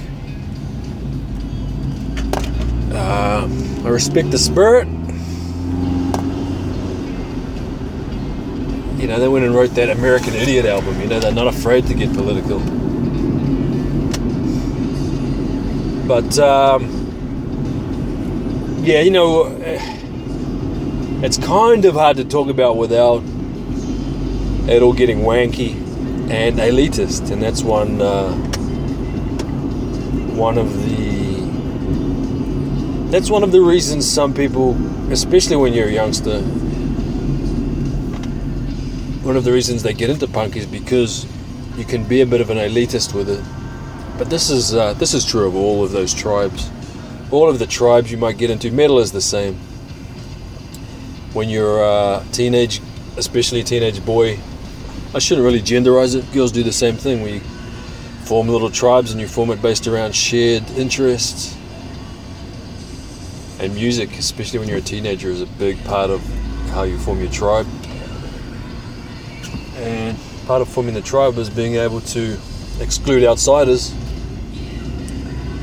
Uh, 2.92 3.48
I 3.84 3.88
respect 3.88 4.30
the 4.30 4.38
spirit. 4.38 4.88
You 9.00 9.06
know, 9.08 9.20
they 9.20 9.28
went 9.28 9.44
and 9.44 9.54
wrote 9.54 9.70
that 9.74 9.90
American 9.90 10.34
Idiot 10.34 10.64
album. 10.64 11.00
You 11.00 11.06
know, 11.06 11.20
they're 11.20 11.32
not 11.32 11.46
afraid 11.46 11.86
to 11.86 11.94
get 11.94 12.12
political. 12.14 12.60
But 16.06 16.38
um, 16.38 16.84
yeah, 18.84 19.00
you 19.00 19.10
know 19.10 19.46
it's 21.26 21.38
kind 21.38 21.84
of 21.84 21.94
hard 21.94 22.16
to 22.18 22.24
talk 22.24 22.48
about 22.48 22.76
without 22.76 23.20
it 24.68 24.80
all 24.80 24.92
getting 24.92 25.22
wanky 25.22 25.72
and 26.30 26.58
elitist, 26.58 27.32
and 27.32 27.42
that's 27.42 27.64
one 27.64 28.00
uh, 28.00 28.32
one 30.36 30.56
of 30.56 30.72
the 30.84 31.40
that's 33.10 33.28
one 33.28 33.42
of 33.42 33.50
the 33.50 33.60
reasons 33.60 34.08
some 34.08 34.32
people, 34.32 34.76
especially 35.10 35.56
when 35.56 35.72
you're 35.72 35.88
a 35.88 35.92
youngster, 35.92 36.42
one 39.22 39.36
of 39.36 39.42
the 39.42 39.50
reasons 39.50 39.82
they 39.82 39.94
get 39.94 40.08
into 40.08 40.28
punk 40.28 40.54
is 40.54 40.64
because 40.64 41.26
you 41.76 41.84
can 41.84 42.04
be 42.04 42.20
a 42.20 42.26
bit 42.26 42.40
of 42.40 42.50
an 42.50 42.58
elitist 42.58 43.14
with 43.14 43.28
it. 43.28 43.44
But 44.16 44.30
this 44.30 44.48
is 44.48 44.76
uh, 44.76 44.92
this 44.94 45.12
is 45.12 45.24
true 45.24 45.48
of 45.48 45.56
all 45.56 45.82
of 45.82 45.90
those 45.90 46.14
tribes. 46.14 46.70
All 47.32 47.48
of 47.48 47.58
the 47.58 47.66
tribes 47.66 48.12
you 48.12 48.16
might 48.16 48.38
get 48.38 48.48
into. 48.48 48.70
Metal 48.70 49.00
is 49.00 49.10
the 49.10 49.20
same 49.20 49.58
when 51.36 51.50
you're 51.50 51.82
a 51.82 52.24
teenage, 52.32 52.80
especially 53.18 53.60
a 53.60 53.62
teenage 53.62 54.02
boy, 54.06 54.38
I 55.14 55.18
shouldn't 55.18 55.44
really 55.44 55.60
genderize 55.60 56.16
it. 56.16 56.24
Girls 56.32 56.50
do 56.50 56.62
the 56.62 56.72
same 56.72 56.96
thing. 56.96 57.20
We 57.20 57.40
form 58.24 58.48
little 58.48 58.70
tribes 58.70 59.12
and 59.12 59.20
you 59.20 59.28
form 59.28 59.50
it 59.50 59.60
based 59.60 59.86
around 59.86 60.14
shared 60.14 60.68
interests. 60.70 61.54
And 63.60 63.74
music, 63.74 64.18
especially 64.18 64.60
when 64.60 64.68
you're 64.68 64.78
a 64.78 64.80
teenager, 64.80 65.28
is 65.28 65.42
a 65.42 65.46
big 65.46 65.82
part 65.84 66.08
of 66.08 66.22
how 66.70 66.84
you 66.84 66.96
form 66.98 67.20
your 67.20 67.30
tribe. 67.30 67.66
And 69.76 70.16
part 70.46 70.62
of 70.62 70.68
forming 70.68 70.94
the 70.94 71.02
tribe 71.02 71.36
is 71.36 71.50
being 71.50 71.74
able 71.74 72.00
to 72.00 72.38
exclude 72.80 73.24
outsiders. 73.24 73.92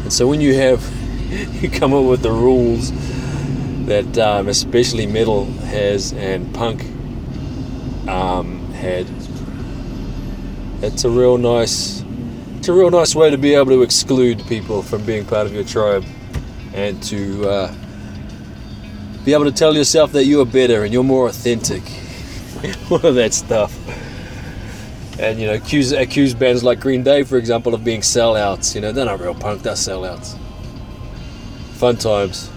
And 0.04 0.14
so 0.14 0.28
when 0.28 0.40
you 0.40 0.54
have, 0.54 0.88
you 1.64 1.70
come 1.72 1.96
up 1.96 2.06
with 2.06 2.22
the 2.22 2.32
rules 2.32 2.92
that 3.86 4.18
um, 4.18 4.48
especially 4.48 5.06
metal 5.06 5.46
has 5.46 6.14
and 6.14 6.54
punk 6.54 6.84
um, 8.08 8.72
had. 8.74 9.08
It's 10.82 11.04
a 11.04 11.10
real 11.10 11.38
nice, 11.38 12.04
it's 12.58 12.68
a 12.68 12.74
real 12.74 12.92
nice 12.92 13.16
way 13.16 13.30
to 13.30 13.38
be 13.38 13.56
able 13.56 13.72
to 13.72 13.82
exclude 13.82 14.46
people 14.48 14.82
from 14.82 15.06
being 15.06 15.26
part 15.26 15.48
of 15.48 15.54
your 15.54 15.64
tribe, 15.64 16.06
and 16.74 17.02
to 17.04 17.48
uh, 17.48 17.76
be 19.24 19.34
able 19.34 19.46
to 19.46 19.52
tell 19.52 19.76
yourself 19.76 20.12
that 20.14 20.26
you 20.26 20.42
are 20.42 20.46
better 20.46 20.84
and 20.84 20.94
you're 20.94 21.04
more 21.04 21.28
authentic. 21.28 21.84
All 22.92 23.06
of 23.06 23.16
that 23.16 23.34
stuff. 23.34 23.78
And 25.20 25.40
you 25.40 25.48
know, 25.48 25.54
accuse 25.54 25.92
accuse 25.92 26.34
bands 26.34 26.64
like 26.64 26.80
Green 26.80 27.04
Day, 27.04 27.24
for 27.24 27.38
example, 27.38 27.74
of 27.74 27.84
being 27.84 28.02
sellouts. 28.02 28.76
You 28.76 28.82
know, 28.82 28.92
they're 28.92 29.06
not 29.06 29.20
real 29.20 29.36
punk; 29.36 29.62
they're 29.62 29.74
sellouts. 29.74 30.38
Fun 31.76 31.98
times. 31.98 32.50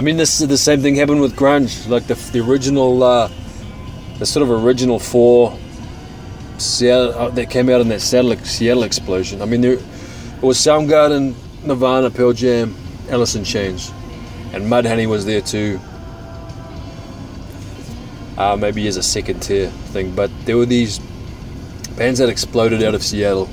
I 0.00 0.02
mean, 0.02 0.16
this 0.16 0.38
the 0.38 0.56
same 0.56 0.80
thing 0.80 0.94
happened 0.94 1.20
with 1.20 1.36
grunge. 1.36 1.86
Like 1.86 2.06
the 2.06 2.14
the 2.32 2.40
original, 2.40 3.02
uh, 3.02 3.30
the 4.18 4.24
sort 4.24 4.42
of 4.42 4.64
original 4.64 4.98
four 4.98 5.58
Seattle, 6.56 7.12
uh, 7.12 7.28
that 7.28 7.50
came 7.50 7.68
out 7.68 7.82
in 7.82 7.88
that 7.90 8.00
Seattle, 8.00 8.34
Seattle 8.38 8.84
explosion. 8.84 9.42
I 9.42 9.44
mean, 9.44 9.60
there 9.60 9.74
it 9.74 9.82
was 10.40 10.56
Soundgarden, 10.56 11.34
Nirvana, 11.64 12.08
Pearl 12.08 12.32
Jam, 12.32 12.74
Alice 13.10 13.34
in 13.34 13.44
Chains, 13.44 13.92
and 14.54 14.64
Mudhoney 14.64 15.06
was 15.06 15.26
there 15.26 15.42
too. 15.42 15.78
Uh, 18.38 18.56
maybe 18.56 18.88
as 18.88 18.96
a 18.96 19.02
second 19.02 19.40
tier 19.40 19.68
thing, 19.92 20.14
but 20.14 20.30
there 20.46 20.56
were 20.56 20.64
these 20.64 20.98
bands 21.98 22.20
that 22.20 22.30
exploded 22.30 22.82
out 22.82 22.94
of 22.94 23.02
Seattle, 23.02 23.50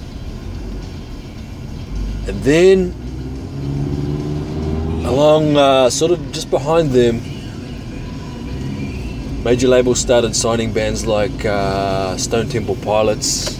and 2.26 2.42
then 2.42 2.96
along 5.18 5.58
uh, 5.58 5.90
sort 5.90 6.12
of 6.12 6.32
just 6.32 6.48
behind 6.52 6.92
them 6.92 7.16
major 9.44 9.68
labels 9.68 10.00
started 10.00 10.36
signing 10.36 10.72
bands 10.72 11.08
like 11.08 11.44
uh, 11.44 12.16
stone 12.18 12.48
temple 12.48 12.76
pilots 12.84 13.56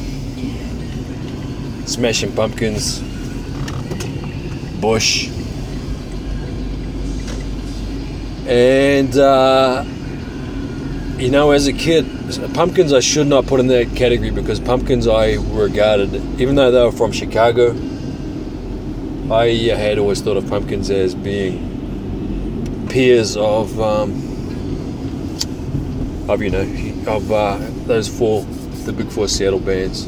smashing 1.92 2.32
pumpkins 2.36 3.00
bush 4.80 5.30
and 8.46 9.18
uh, 9.18 9.84
you 11.18 11.32
know 11.32 11.50
as 11.50 11.66
a 11.66 11.74
kid 11.74 12.06
pumpkins 12.54 12.94
i 12.94 13.00
should 13.00 13.26
not 13.26 13.48
put 13.48 13.60
in 13.60 13.66
that 13.66 13.96
category 13.96 14.30
because 14.30 14.60
pumpkins 14.60 15.08
i 15.08 15.34
regarded 15.64 16.14
even 16.40 16.54
though 16.54 16.70
they 16.70 16.84
were 16.84 16.92
from 16.92 17.12
chicago 17.12 17.74
I 19.30 19.48
had 19.76 19.98
always 19.98 20.22
thought 20.22 20.38
of 20.38 20.48
Pumpkins 20.48 20.90
as 20.90 21.14
being 21.14 22.88
peers 22.88 23.36
of, 23.36 23.78
um, 23.82 24.12
of 26.30 26.42
you 26.42 26.50
know, 26.50 26.62
of 27.12 27.30
uh, 27.30 27.60
those 27.88 28.08
four, 28.08 28.44
the 28.86 28.94
big 28.94 29.10
four 29.10 29.28
Seattle 29.28 29.60
bands. 29.60 30.06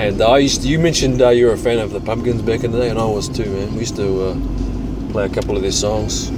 And 0.00 0.22
I 0.22 0.38
used 0.38 0.62
to, 0.62 0.68
you 0.68 0.78
mentioned 0.78 1.20
uh, 1.20 1.28
you 1.28 1.46
were 1.46 1.52
a 1.52 1.58
fan 1.58 1.78
of 1.80 1.90
the 1.90 2.00
Pumpkins 2.00 2.40
back 2.40 2.64
in 2.64 2.72
the 2.72 2.78
day, 2.78 2.88
and 2.88 2.98
I 2.98 3.04
was 3.04 3.28
too, 3.28 3.44
man. 3.44 3.74
We 3.74 3.80
used 3.80 3.96
to 3.96 4.28
uh, 4.28 4.34
play 5.12 5.26
a 5.26 5.28
couple 5.28 5.54
of 5.54 5.60
their 5.60 5.70
songs. 5.70 6.30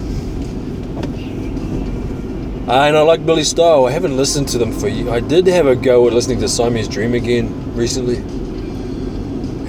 Uh, 2.69 2.83
and 2.83 2.97
I 2.97 3.03
like 3.03 3.25
Billy 3.25 3.45
Style. 3.45 3.87
I 3.87 3.93
haven't 3.93 4.17
listened 4.17 4.49
to 4.49 4.59
them 4.59 4.73
for. 4.73 4.89
I 4.89 5.21
did 5.21 5.47
have 5.47 5.69
a 5.69 5.77
go 5.77 6.09
at 6.09 6.15
listening 6.15 6.41
to 6.41 6.49
Siamese 6.49 6.89
Dream 6.89 7.15
again 7.15 7.77
recently 7.77 8.40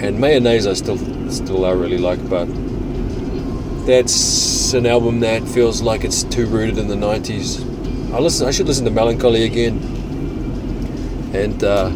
and 0.01 0.17
Mayonaise 0.19 0.67
I 0.69 0.73
still 0.73 0.97
still 1.31 1.65
I 1.65 1.71
really 1.71 1.97
like, 1.97 2.19
but 2.29 2.45
that's 3.85 4.73
an 4.73 4.85
album 4.85 5.19
that 5.21 5.47
feels 5.47 5.81
like 5.81 6.03
it's 6.03 6.23
too 6.23 6.45
rooted 6.47 6.77
in 6.77 6.87
the 6.87 6.95
'90s. 6.95 7.61
I 8.13 8.19
listen. 8.19 8.47
I 8.47 8.51
should 8.51 8.67
listen 8.67 8.85
to 8.85 8.91
Mellon 8.91 9.17
Collie 9.19 9.45
again. 9.45 9.79
and 11.33 11.63
uh, 11.63 11.91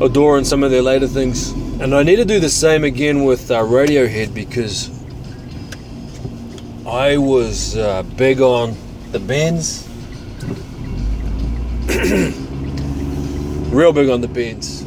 adoring 0.00 0.44
some 0.44 0.62
of 0.62 0.70
their 0.70 0.82
later 0.82 1.06
things. 1.08 1.50
And 1.80 1.94
I 1.94 2.02
need 2.02 2.16
to 2.16 2.24
do 2.24 2.38
the 2.40 2.48
same 2.48 2.84
again 2.84 3.24
with 3.24 3.50
uh, 3.50 3.62
Radiohead 3.62 4.32
because 4.32 4.90
I 6.86 7.16
was 7.16 7.76
uh, 7.76 8.02
big 8.16 8.40
on 8.40 8.76
the 9.10 9.18
Bends. 9.18 9.88
Real 13.74 13.92
big 13.92 14.08
on 14.08 14.20
the 14.20 14.28
Bends. 14.28 14.83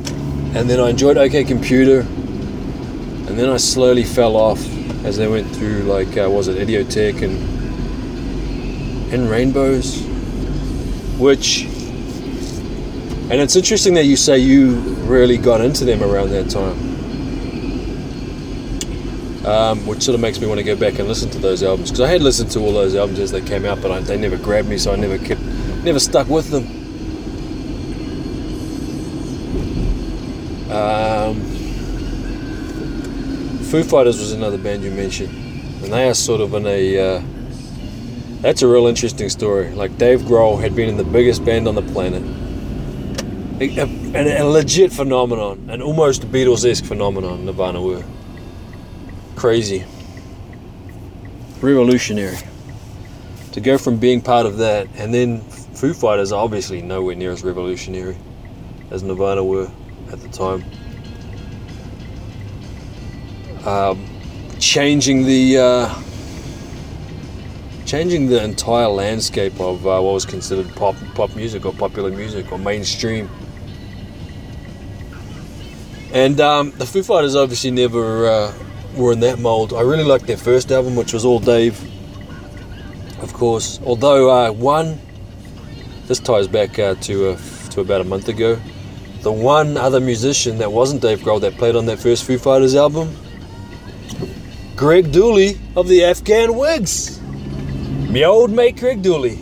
And 0.58 0.68
then 0.68 0.80
I 0.80 0.90
enjoyed 0.90 1.18
OK 1.18 1.44
Computer. 1.44 2.00
And 2.00 3.38
then 3.38 3.48
I 3.50 3.58
slowly 3.58 4.04
fell 4.04 4.36
off 4.36 4.60
as 5.06 5.16
they 5.16 5.28
went 5.28 5.56
through, 5.56 5.84
like, 5.84 6.18
uh, 6.18 6.30
was 6.30 6.48
it 6.48 6.58
Idioteque 6.58 7.22
and, 7.22 9.14
and 9.14 9.30
Rainbows? 9.30 10.02
Which 11.20 11.66
and 13.30 13.42
it's 13.42 13.58
interesting 13.58 13.94
that 13.96 14.06
you 14.06 14.16
say 14.16 14.40
you 14.40 14.78
really 15.06 15.38
got 15.38 15.60
into 15.60 15.84
them 15.84 16.02
around 16.02 16.30
that 16.30 16.50
time. 16.50 16.78
Um, 19.46 19.86
which 19.86 20.02
sort 20.02 20.16
of 20.16 20.22
makes 20.22 20.40
me 20.40 20.48
want 20.48 20.60
to 20.60 20.64
go 20.64 20.78
back 20.78 20.98
and 20.98 21.10
listen 21.10 21.30
to 21.32 21.38
those 21.38 21.62
albums 21.62 21.92
because 21.92 22.02
I 22.02 22.08
had 22.08 22.22
listened 22.22 22.52
to 22.52 22.60
all 22.60 22.72
those 22.72 22.96
albums 22.96 23.20
as 23.20 23.32
they 23.32 23.42
came 23.42 23.66
out, 23.66 23.82
but 23.82 23.92
I, 23.92 24.00
they 24.00 24.18
never 24.18 24.38
grabbed 24.38 24.70
me, 24.70 24.78
so 24.78 24.94
I 24.94 24.96
never 24.96 25.18
kept, 25.18 25.42
never 25.84 26.00
stuck 26.00 26.30
with 26.30 26.50
them. 26.50 26.76
Foo 33.70 33.84
Fighters 33.84 34.20
was 34.20 34.32
another 34.32 34.58
band 34.58 34.84
you 34.84 34.92
mentioned, 34.92 35.34
and 35.84 35.94
they 35.94 36.08
are 36.10 36.14
sort 36.14 36.42
of 36.42 36.54
in 36.54 36.66
a. 36.66 37.00
Uh, 37.00 37.22
that's 38.42 38.62
a 38.62 38.68
real 38.68 38.88
interesting 38.88 39.30
story. 39.30 39.72
Like 39.72 39.98
Dave 39.98 40.22
Grohl 40.22 40.62
had 40.62 40.76
been 40.76 40.90
in 40.90 40.98
the 40.98 41.04
biggest 41.04 41.44
band 41.44 41.68
on 41.68 41.76
the 41.76 41.82
planet 41.82 42.24
a, 43.60 43.80
a, 43.80 44.44
a 44.44 44.46
legit 44.46 44.94
phenomenon, 44.94 45.70
an 45.70 45.82
almost 45.82 46.24
Beatles-esque 46.32 46.86
phenomenon. 46.86 47.46
Nirvana 47.46 47.82
were 47.82 48.04
crazy, 49.36 49.84
revolutionary. 51.62 52.38
To 53.54 53.62
go 53.62 53.78
from 53.80 53.98
being 53.98 54.22
part 54.22 54.46
of 54.46 54.58
that, 54.58 54.88
and 54.96 55.12
then 55.14 55.42
Foo 55.42 55.94
Fighters 55.94 56.32
obviously 56.32 56.82
nowhere 56.82 57.16
near 57.16 57.32
as 57.32 57.44
revolutionary 57.44 58.16
as 58.92 59.02
Nirvana 59.02 59.44
were 59.44 59.70
at 60.12 60.20
the 60.22 60.30
time. 60.30 60.64
Um, 63.68 64.08
changing 64.60 65.26
the 65.26 65.58
uh, 65.58 66.02
changing 67.86 68.28
the 68.28 68.42
entire 68.42 68.88
landscape 68.88 69.60
of 69.60 69.86
uh, 69.86 70.00
what 70.00 70.14
was 70.14 70.26
considered 70.26 70.74
pop 70.78 70.96
pop 71.16 71.36
music 71.36 71.66
or 71.66 71.74
popular 71.74 72.10
music 72.10 72.50
or 72.54 72.60
mainstream. 72.60 73.30
And 76.14 76.40
um, 76.40 76.72
the 76.78 76.86
Foo 76.86 77.04
Fighters 77.04 77.36
obviously 77.36 77.72
never 77.72 78.28
uh, 78.28 78.54
were 78.96 79.12
in 79.12 79.20
that 79.20 79.38
mold. 79.38 79.74
I 79.74 79.82
really 79.82 80.06
liked 80.06 80.28
their 80.28 80.38
first 80.38 80.72
album, 80.72 80.96
which 80.96 81.12
was 81.12 81.26
all 81.26 81.40
Dave, 81.42 81.78
of 83.22 83.34
course. 83.34 83.82
Although 83.86 84.32
uh, 84.32 84.52
one, 84.54 84.98
this 86.06 86.20
ties 86.22 86.48
back 86.48 86.72
to 86.76 86.96
to 87.02 87.82
about 87.82 88.00
a 88.00 88.06
month 88.06 88.30
ago. 88.30 88.58
The 89.24 89.32
one 89.34 89.76
other 89.76 90.00
musician 90.00 90.60
that 90.60 90.72
wasn't 90.72 91.02
Dave 91.02 91.20
Grohl 91.20 91.42
that 91.42 91.58
played 91.58 91.76
on 91.76 91.86
that 91.88 92.00
first 92.00 92.24
Foo 92.24 92.38
Fighters 92.38 92.74
album, 92.74 93.14
Greg 94.77 95.05
Dulli 95.05 95.57
of 95.75 95.88
the 95.88 96.03
Afghan 96.03 96.55
Whigs. 96.55 97.19
Me 98.12 98.24
old 98.24 98.51
mate 98.51 98.77
Greg 98.77 99.01
Dulli. 99.01 99.39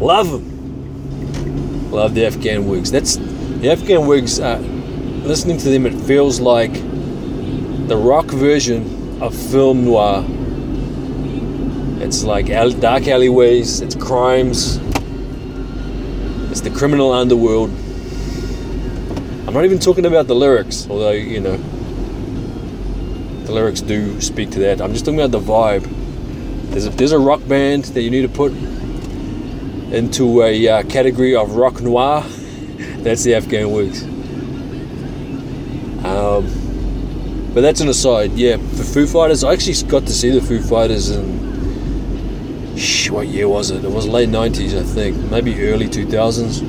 Love 0.00 0.26
him. 0.26 1.90
Love 1.92 2.16
the 2.16 2.26
Afghan 2.26 2.66
Whigs. 2.66 2.90
That's 2.90 3.14
the 3.14 3.70
Afghan 3.70 4.08
Whigs. 4.08 4.40
Uh, 4.40 4.58
listening 5.22 5.56
to 5.58 5.68
them, 5.68 5.86
it 5.86 5.94
feels 5.94 6.40
like 6.40 6.72
the 7.86 7.96
rock 7.96 8.26
version 8.26 9.22
of 9.22 9.36
film 9.36 9.84
noir. 9.84 10.24
It's 12.02 12.24
like 12.24 12.48
dark 12.80 13.06
alleyways, 13.06 13.82
it's 13.82 13.94
crimes, 13.94 14.78
it's 16.50 16.60
the 16.60 16.70
criminal 16.70 17.12
underworld. 17.12 17.70
I'm 19.46 19.54
not 19.54 19.64
even 19.64 19.78
talking 19.78 20.06
about 20.06 20.26
the 20.26 20.34
lyrics, 20.34 20.88
although, 20.90 21.12
you 21.12 21.38
know, 21.38 21.56
lyrics 23.54 23.80
do 23.80 24.20
speak 24.20 24.50
to 24.50 24.58
that. 24.60 24.80
I'm 24.80 24.92
just 24.92 25.04
talking 25.04 25.20
about 25.20 25.30
the 25.30 25.40
vibe. 25.40 25.88
There's 26.70 26.86
a, 26.86 26.90
there's 26.90 27.12
a 27.12 27.18
rock 27.18 27.46
band 27.46 27.84
that 27.84 28.02
you 28.02 28.10
need 28.10 28.22
to 28.22 28.28
put 28.28 28.52
into 29.92 30.42
a 30.42 30.68
uh, 30.68 30.82
category 30.84 31.34
of 31.36 31.54
rock 31.54 31.80
noir. 31.80 32.22
That's 33.04 33.22
the 33.22 33.34
Afghan 33.34 33.70
Whigs. 33.70 34.02
Um, 36.04 36.50
but 37.54 37.60
that's 37.60 37.80
an 37.80 37.88
aside. 37.88 38.32
Yeah, 38.32 38.56
for 38.56 38.82
Foo 38.82 39.06
Fighters, 39.06 39.44
I 39.44 39.52
actually 39.52 39.80
got 39.88 40.02
to 40.06 40.12
see 40.12 40.30
the 40.30 40.42
Foo 40.42 40.60
Fighters 40.60 41.10
in 41.10 42.76
shh, 42.76 43.10
what 43.10 43.28
year 43.28 43.48
was 43.48 43.70
it? 43.70 43.84
It 43.84 43.90
was 43.90 44.06
late 44.06 44.28
'90s, 44.28 44.78
I 44.78 44.82
think, 44.82 45.16
maybe 45.30 45.68
early 45.68 45.86
2000s, 45.86 46.62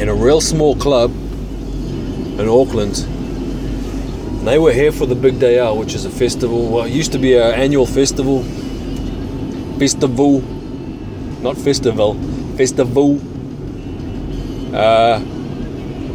in 0.00 0.08
a 0.08 0.14
real 0.14 0.40
small 0.40 0.76
club 0.76 1.10
in 1.10 2.48
Auckland. 2.48 3.06
They 4.48 4.58
were 4.58 4.72
here 4.72 4.92
for 4.92 5.04
the 5.04 5.14
Big 5.14 5.38
Day 5.38 5.60
Out, 5.60 5.76
which 5.76 5.94
is 5.94 6.06
a 6.06 6.10
festival. 6.10 6.70
Well, 6.70 6.84
it 6.86 6.90
used 6.90 7.12
to 7.12 7.18
be 7.18 7.36
an 7.36 7.52
annual 7.52 7.84
festival. 7.84 8.42
Festival, 9.78 10.40
not 11.42 11.58
festival, 11.58 12.14
festival. 12.56 13.20
Uh, 14.74 15.20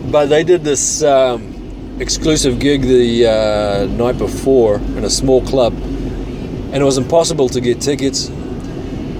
but 0.10 0.30
they 0.30 0.43
did 0.43 0.63
this. 0.63 1.04
Um, 1.04 1.54
exclusive 2.00 2.60
gig 2.60 2.82
the 2.82 3.28
uh, 3.28 3.86
night 3.86 4.17
before 4.17 4.78
in 4.78 5.04
a 5.04 5.12
small 5.12 5.46
club, 5.46 5.74
and 5.74 6.78
it 6.78 6.84
was 6.84 6.98
impossible 6.98 7.50
to 7.50 7.62
get 7.62 7.82
tickets. 7.82 8.32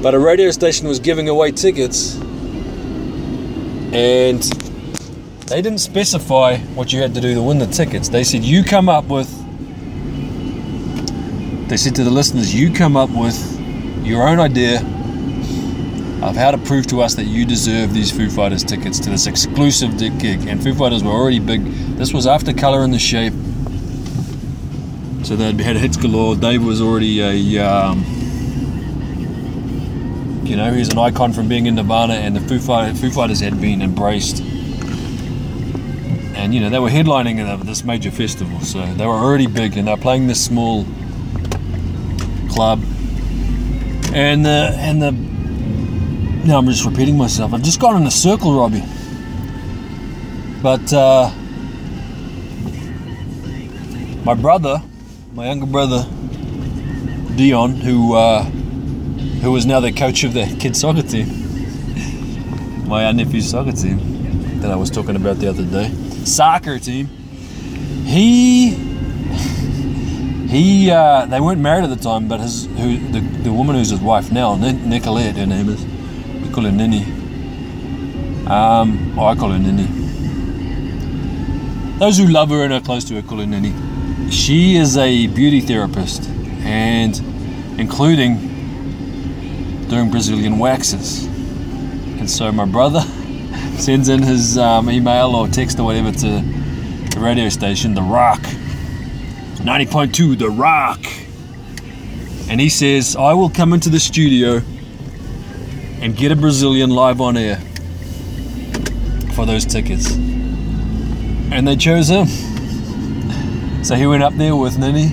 But 0.02 0.16
a 0.16 0.20
radio 0.20 0.50
station 0.50 0.88
was 0.88 0.98
giving 1.00 1.30
away 1.30 1.52
tickets, 1.52 2.16
and 3.94 4.44
they 5.48 5.62
didn't 5.62 5.80
specify 5.80 6.58
what 6.58 6.94
you 6.94 7.02
had 7.02 7.14
to 7.16 7.22
do 7.22 7.34
to 7.34 7.42
win 7.42 7.60
the 7.60 7.68
tickets. 7.68 8.10
They 8.10 8.24
said, 8.24 8.44
You 8.44 8.64
come 8.64 8.90
up 8.90 9.06
with, 9.06 9.30
they 11.70 11.78
said 11.78 11.96
to 11.96 12.04
the 12.04 12.10
listeners, 12.10 12.54
You 12.54 12.74
come 12.74 12.96
up 12.98 13.10
with 13.10 13.60
your 14.06 14.28
own 14.28 14.40
idea 14.40 14.80
of 16.24 16.36
how 16.38 16.52
to 16.52 16.58
prove 16.58 16.88
to 16.88 17.02
us 17.02 17.16
that 17.16 17.26
you 17.26 17.46
deserve 17.46 17.94
these 17.94 18.10
Foo 18.10 18.30
Fighters 18.30 18.64
tickets 18.64 19.00
to 19.02 19.10
this 19.10 19.28
exclusive 19.28 19.98
gig. 19.98 20.48
And 20.48 20.64
Foo 20.64 20.74
Fighters 20.74 21.04
were 21.04 21.12
already 21.12 21.40
big. 21.40 21.66
This 21.98 22.14
was 22.14 22.26
after 22.26 22.54
Colour 22.54 22.84
and 22.84 22.94
the 22.94 23.00
Shape. 23.00 23.34
So 25.26 25.36
they'd 25.36 25.60
had 25.60 25.76
hits 25.76 25.98
galore. 25.98 26.36
Dave 26.36 26.64
was 26.64 26.82
already 26.82 27.22
a, 27.22 27.66
um, 27.66 28.04
you 30.44 30.56
know, 30.56 30.74
he's 30.74 30.90
an 30.90 30.98
icon 30.98 31.34
from 31.34 31.48
being 31.48 31.66
in 31.66 31.76
Nirvana, 31.76 32.14
and 32.14 32.36
the 32.36 32.42
Foo, 32.42 32.60
Foo 32.60 33.10
Fighters 33.10 33.40
had 33.40 33.60
been 33.60 33.82
embraced. 33.82 34.42
And 36.36 36.54
you 36.54 36.60
know 36.60 36.70
they 36.70 36.80
were 36.80 36.90
headlining 36.90 37.64
this 37.66 37.84
major 37.84 38.12
festival, 38.12 38.60
so 38.62 38.86
they 38.94 39.06
were 39.06 39.14
already 39.14 39.48
big, 39.48 39.78
and 39.78 39.88
they're 39.88 39.98
playing 39.98 40.28
this 40.28 40.44
small 40.44 40.86
club. 42.50 42.84
And 44.14 44.46
the 44.46 44.76
and 44.78 45.02
the 45.02 45.12
now 46.46 46.58
I'm 46.58 46.68
just 46.68 46.86
repeating 46.86 47.18
myself. 47.18 47.54
I've 47.54 47.64
just 47.64 47.80
gone 47.80 48.02
in 48.02 48.08
a 48.08 48.12
circle, 48.12 48.58
Robbie. 48.58 48.84
But 50.62 50.94
uh, 50.94 51.32
my 54.24 54.34
brother, 54.34 54.82
my 55.34 55.48
younger 55.48 55.66
brother, 55.66 56.06
Dion, 57.36 57.76
who 57.76 58.14
uh, 58.16 58.44
who 58.44 59.56
is 59.56 59.66
now 59.66 59.80
the 59.80 59.92
coach 59.92 60.24
of 60.24 60.34
the 60.34 60.46
kids 60.60 60.80
soccer 60.80 61.02
team, 61.02 61.28
my 62.88 63.12
nephew's 63.12 63.50
soccer 63.50 63.72
team 63.72 64.60
that 64.62 64.72
I 64.72 64.76
was 64.76 64.90
talking 64.90 65.16
about 65.16 65.38
the 65.38 65.48
other 65.50 65.66
day, 65.66 65.90
soccer 66.26 66.80
team. 66.80 67.08
He 68.06 68.72
he 70.50 70.92
uh, 70.92 71.26
they 71.26 71.40
weren't 71.40 71.62
married 71.62 71.84
at 71.84 71.90
the 71.90 72.04
time, 72.04 72.28
but 72.28 72.40
his 72.40 72.66
who 72.66 72.98
the, 72.98 73.20
the 73.20 73.52
woman 73.52 73.76
who's 73.76 73.90
his 73.90 74.02
wife 74.02 74.32
now, 74.32 74.56
Nicolette, 74.56 75.36
her 75.38 75.46
name 75.46 75.70
is 75.70 75.84
We 76.44 76.54
call 76.54 76.66
her 76.66 76.72
Nini. 76.72 77.04
Um, 78.46 79.18
oh, 79.18 79.26
I 79.26 79.36
call 79.36 79.52
her 79.52 79.60
Nini. 79.60 79.88
Those 81.98 82.18
who 82.18 82.28
love 82.28 82.50
her 82.50 82.64
and 82.64 82.74
are 82.74 82.82
close 82.82 83.04
to 83.06 83.16
her 83.16 83.22
call 83.22 83.40
her 83.40 83.46
Nini. 83.46 83.74
She 84.30 84.76
is 84.76 84.98
a 84.98 85.28
beauty 85.28 85.62
therapist 85.62 86.30
and 86.64 87.18
including 87.80 88.38
doing 89.88 90.12
Brazilian 90.12 90.60
waxes. 90.60 91.26
And 91.26 92.30
so 92.30 92.52
my 92.52 92.66
brother 92.66 93.02
sends 93.84 94.08
in 94.08 94.24
his 94.24 94.58
um, 94.58 94.90
email 94.90 95.36
or 95.36 95.46
text 95.46 95.78
or 95.78 95.84
whatever 95.84 96.10
to 96.10 96.42
the 97.10 97.20
radio 97.20 97.50
station, 97.50 97.94
The 97.94 98.02
Rock. 98.02 98.40
90.2 98.40 100.38
The 100.38 100.50
Rock. 100.50 101.02
And 102.50 102.62
he 102.62 102.70
says, 102.70 103.18
I 103.18 103.34
will 103.34 103.50
come 103.50 103.74
into 103.74 103.90
the 103.90 104.00
studio 104.00 104.62
and 106.00 106.16
get 106.16 106.32
a 106.32 106.36
Brazilian 106.38 106.92
live 106.92 107.20
on 107.20 107.36
air 107.36 107.58
for 109.34 109.46
those 109.46 109.66
tickets. 109.66 110.14
And 110.14 111.68
they 111.68 111.76
chose 111.76 112.08
him. 112.08 112.28
So 113.84 113.96
he 113.96 114.08
went 114.08 114.24
up 114.24 114.34
there 114.36 114.56
with 114.56 114.78
Nini. 114.80 115.12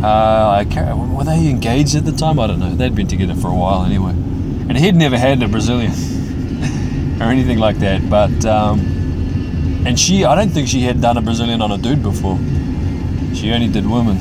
Uh, 0.00 0.64
were 0.94 1.24
they 1.24 1.48
engaged 1.48 1.96
at 1.96 2.04
the 2.04 2.12
time? 2.12 2.38
I 2.38 2.46
don't 2.46 2.60
know. 2.60 2.76
They'd 2.76 2.94
been 2.94 3.08
together 3.08 3.34
for 3.34 3.48
a 3.48 3.54
while 3.54 3.84
anyway. 3.84 4.12
And 4.12 4.78
he'd 4.78 4.94
never 4.94 5.18
had 5.18 5.42
a 5.42 5.48
Brazilian 5.48 5.90
or 7.22 7.30
anything 7.30 7.58
like 7.58 7.78
that. 7.78 8.08
But, 8.10 8.44
um, 8.44 8.80
and 9.86 9.98
she, 9.98 10.24
I 10.24 10.34
don't 10.34 10.50
think 10.50 10.68
she 10.68 10.82
had 10.82 11.00
done 11.00 11.16
a 11.16 11.22
Brazilian 11.22 11.62
on 11.62 11.72
a 11.72 11.78
dude 11.78 12.02
before. 12.02 12.38
She 13.34 13.52
only 13.52 13.68
did 13.68 13.88
women. 13.88 14.18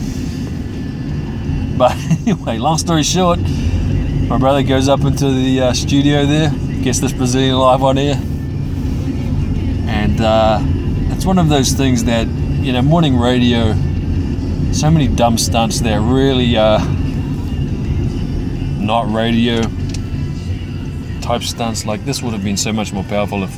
But 1.78 1.96
anyway, 2.28 2.58
long 2.58 2.78
story 2.78 3.04
short, 3.04 3.40
my 3.40 4.38
brother 4.38 4.64
goes 4.64 4.88
up 4.88 5.02
into 5.02 5.32
the 5.32 5.62
uh, 5.62 5.74
studio 5.74 6.26
there, 6.26 6.52
gets 6.84 7.00
this 7.00 7.12
Brazilian 7.12 7.56
live 7.58 7.84
on 7.84 7.98
air, 7.98 8.16
and 9.88 10.22
uh, 10.22 10.60
it's 11.14 11.26
one 11.26 11.38
of 11.38 11.50
those 11.50 11.74
things 11.74 12.04
that 12.06 12.28
you 12.28 12.72
know, 12.72 12.82
morning 12.82 13.18
radio. 13.18 13.74
So 14.72 14.90
many 14.92 15.08
dumb 15.08 15.38
stunts 15.38 15.82
that 15.82 16.00
really 16.00 16.56
are 16.56 16.80
not 18.80 19.12
radio 19.12 19.62
type 21.32 21.44
stunts. 21.44 21.86
Like 21.86 22.04
this 22.04 22.22
would 22.22 22.34
have 22.34 22.44
been 22.44 22.58
so 22.58 22.74
much 22.74 22.92
more 22.92 23.04
powerful 23.04 23.44
if 23.44 23.58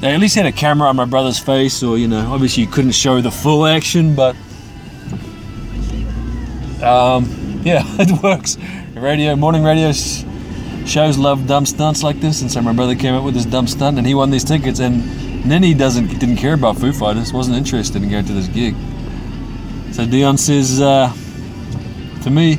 they 0.00 0.14
at 0.14 0.20
least 0.20 0.34
had 0.34 0.46
a 0.46 0.52
camera 0.52 0.88
on 0.88 0.96
my 0.96 1.04
brother's 1.04 1.38
face, 1.38 1.82
or 1.82 1.98
you 1.98 2.08
know, 2.08 2.32
obviously 2.32 2.64
you 2.64 2.68
couldn't 2.68 2.92
show 2.92 3.20
the 3.20 3.30
full 3.30 3.66
action, 3.66 4.14
but 4.14 4.34
um, 6.82 7.60
yeah, 7.64 7.82
it 7.98 8.22
works. 8.22 8.56
Radio, 8.94 9.36
morning 9.36 9.62
radio 9.62 9.92
shows 9.92 11.16
love 11.18 11.46
dumb 11.46 11.66
stunts 11.66 12.02
like 12.02 12.20
this, 12.20 12.42
and 12.42 12.50
so 12.50 12.60
my 12.60 12.72
brother 12.72 12.94
came 12.94 13.14
up 13.14 13.24
with 13.24 13.34
this 13.34 13.46
dumb 13.46 13.66
stunt, 13.66 13.98
and 13.98 14.06
he 14.06 14.14
won 14.14 14.30
these 14.30 14.44
tickets. 14.44 14.80
And 14.80 15.46
Nini 15.46 15.74
doesn't 15.74 16.08
didn't 16.18 16.36
care 16.36 16.54
about 16.54 16.78
Foo 16.78 16.92
Fighters, 16.92 17.32
wasn't 17.32 17.56
interested 17.56 18.02
in 18.02 18.10
going 18.10 18.24
to 18.24 18.32
this 18.32 18.48
gig. 18.48 18.74
So 19.92 20.06
Dion 20.06 20.38
says 20.38 20.80
uh, 20.80 21.12
to 22.22 22.30
me, 22.30 22.54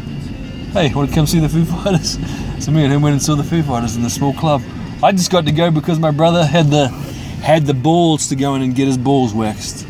"Hey, 0.73 0.93
want 0.93 1.09
to 1.09 1.15
come 1.15 1.27
see 1.27 1.39
the 1.39 1.49
Foo 1.49 1.65
Fighters?" 1.65 2.17
So 2.61 2.71
me 2.71 2.83
and 2.83 2.93
him 2.93 3.01
went 3.01 3.13
and 3.13 3.21
saw 3.21 3.33
the 3.33 3.43
Foo 3.43 3.63
Fighters 3.63 3.95
in 3.95 4.03
the 4.03 4.09
small 4.09 4.33
club. 4.33 4.61
I 5.01 5.11
just 5.11 5.31
got 5.31 5.45
to 5.47 5.51
go 5.51 5.71
because 5.71 5.97
my 5.97 6.11
brother 6.11 6.45
had 6.45 6.67
the 6.67 6.89
had 6.89 7.65
the 7.65 7.73
balls 7.73 8.29
to 8.29 8.35
go 8.35 8.53
in 8.53 8.61
and 8.61 8.75
get 8.75 8.85
his 8.85 8.99
balls 8.99 9.33
waxed 9.33 9.87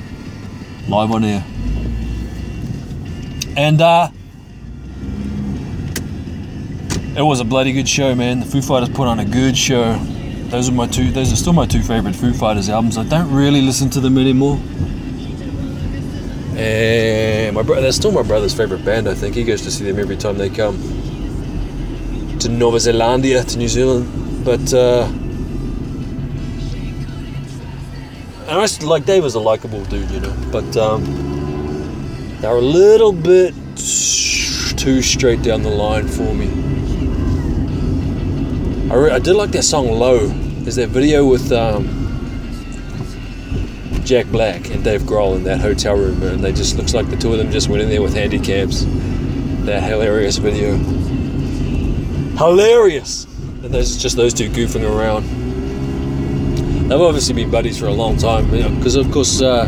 live 0.88 1.12
on 1.12 1.26
air. 1.26 1.44
And 3.58 3.82
uh, 3.82 4.10
it 7.18 7.22
was 7.22 7.42
a 7.42 7.44
bloody 7.44 7.74
good 7.74 7.90
show, 7.90 8.16
man. 8.16 8.40
The 8.40 8.46
Foo 8.46 8.62
Fighters 8.62 8.88
put 8.88 9.06
on 9.06 9.20
a 9.20 9.26
good 9.26 9.58
show. 9.58 9.98
Those 10.46 10.70
are 10.70 10.72
my 10.72 10.88
two. 10.88 11.12
Those 11.12 11.34
are 11.34 11.36
still 11.36 11.52
my 11.52 11.66
two 11.66 11.84
favorite 11.84 12.16
Foo 12.16 12.32
Fighters 12.32 12.70
albums. 12.70 12.98
I 12.98 13.04
don't 13.04 13.34
really 13.34 13.62
listen 13.62 13.90
to 13.90 14.00
them 14.00 14.18
anymore. 14.18 14.58
And 16.56 17.54
my 17.54 17.64
brother, 17.64 17.82
they're 17.82 17.92
still 17.92 18.14
my 18.14 18.24
brother's 18.24 18.54
favorite 18.54 18.86
band. 18.86 19.10
I 19.10 19.14
think 19.14 19.36
he 19.36 19.44
goes 19.44 19.62
to 19.64 19.72
see 19.72 19.84
them 19.84 20.00
every 20.00 20.16
time 20.16 20.38
they 20.38 20.50
come 20.50 21.01
to 22.42 22.50
Nova 22.50 22.78
Zealandia, 22.78 23.48
to 23.48 23.58
New 23.58 23.68
Zealand. 23.68 24.44
But 24.44 24.74
uh, 24.74 25.08
and 28.48 28.60
I 28.60 28.68
like 28.84 29.06
Dave 29.06 29.24
was 29.24 29.36
a 29.36 29.40
likable 29.40 29.84
dude, 29.86 30.10
you 30.10 30.20
know. 30.20 30.36
But 30.52 30.76
um, 30.76 31.04
they're 32.42 32.58
a 32.58 32.62
little 32.62 33.12
bit 33.12 33.54
too 33.76 35.02
straight 35.04 35.44
down 35.44 35.62
the 35.62 35.70
line 35.70 36.08
for 36.08 36.34
me. 36.34 36.50
I, 38.92 38.96
re- 38.96 39.12
I 39.12 39.20
did 39.20 39.36
like 39.36 39.52
that 39.52 39.64
song 39.64 39.92
"Low." 39.92 40.28
There's 40.28 40.78
that 40.78 40.90
video 40.90 41.28
with 41.28 41.52
um, 41.52 41.86
Jack 44.04 44.26
Black 44.28 44.72
and 44.72 44.84
Dave 44.84 45.04
Grohl 45.04 45.36
in 45.36 45.44
that 45.44 45.62
hotel 45.62 45.96
room, 45.96 46.24
and 46.24 46.44
they 46.44 46.52
just 46.52 46.76
looks 46.76 46.96
like 46.96 47.08
the 47.12 47.18
two 47.18 47.32
of 47.32 47.38
them 47.38 47.52
just 47.52 47.70
went 47.70 47.84
in 47.84 47.90
there 47.90 48.02
with 48.02 48.16
handy 48.16 48.40
cams. 48.40 48.86
That 49.66 49.84
hilarious 49.84 50.38
video, 50.38 50.76
hilarious. 52.38 53.26
And 53.64 53.74
there's 53.74 53.98
just 54.02 54.16
those 54.16 54.34
two 54.34 54.50
goofing 54.50 54.84
around. 54.84 55.24
They've 56.90 57.00
obviously 57.00 57.36
been 57.36 57.50
buddies 57.50 57.78
for 57.80 57.86
a 57.86 57.94
long 57.94 58.18
time, 58.18 58.50
because 58.50 58.96
you 58.96 59.02
know, 59.02 59.08
of 59.08 59.14
course 59.14 59.42
uh, 59.42 59.66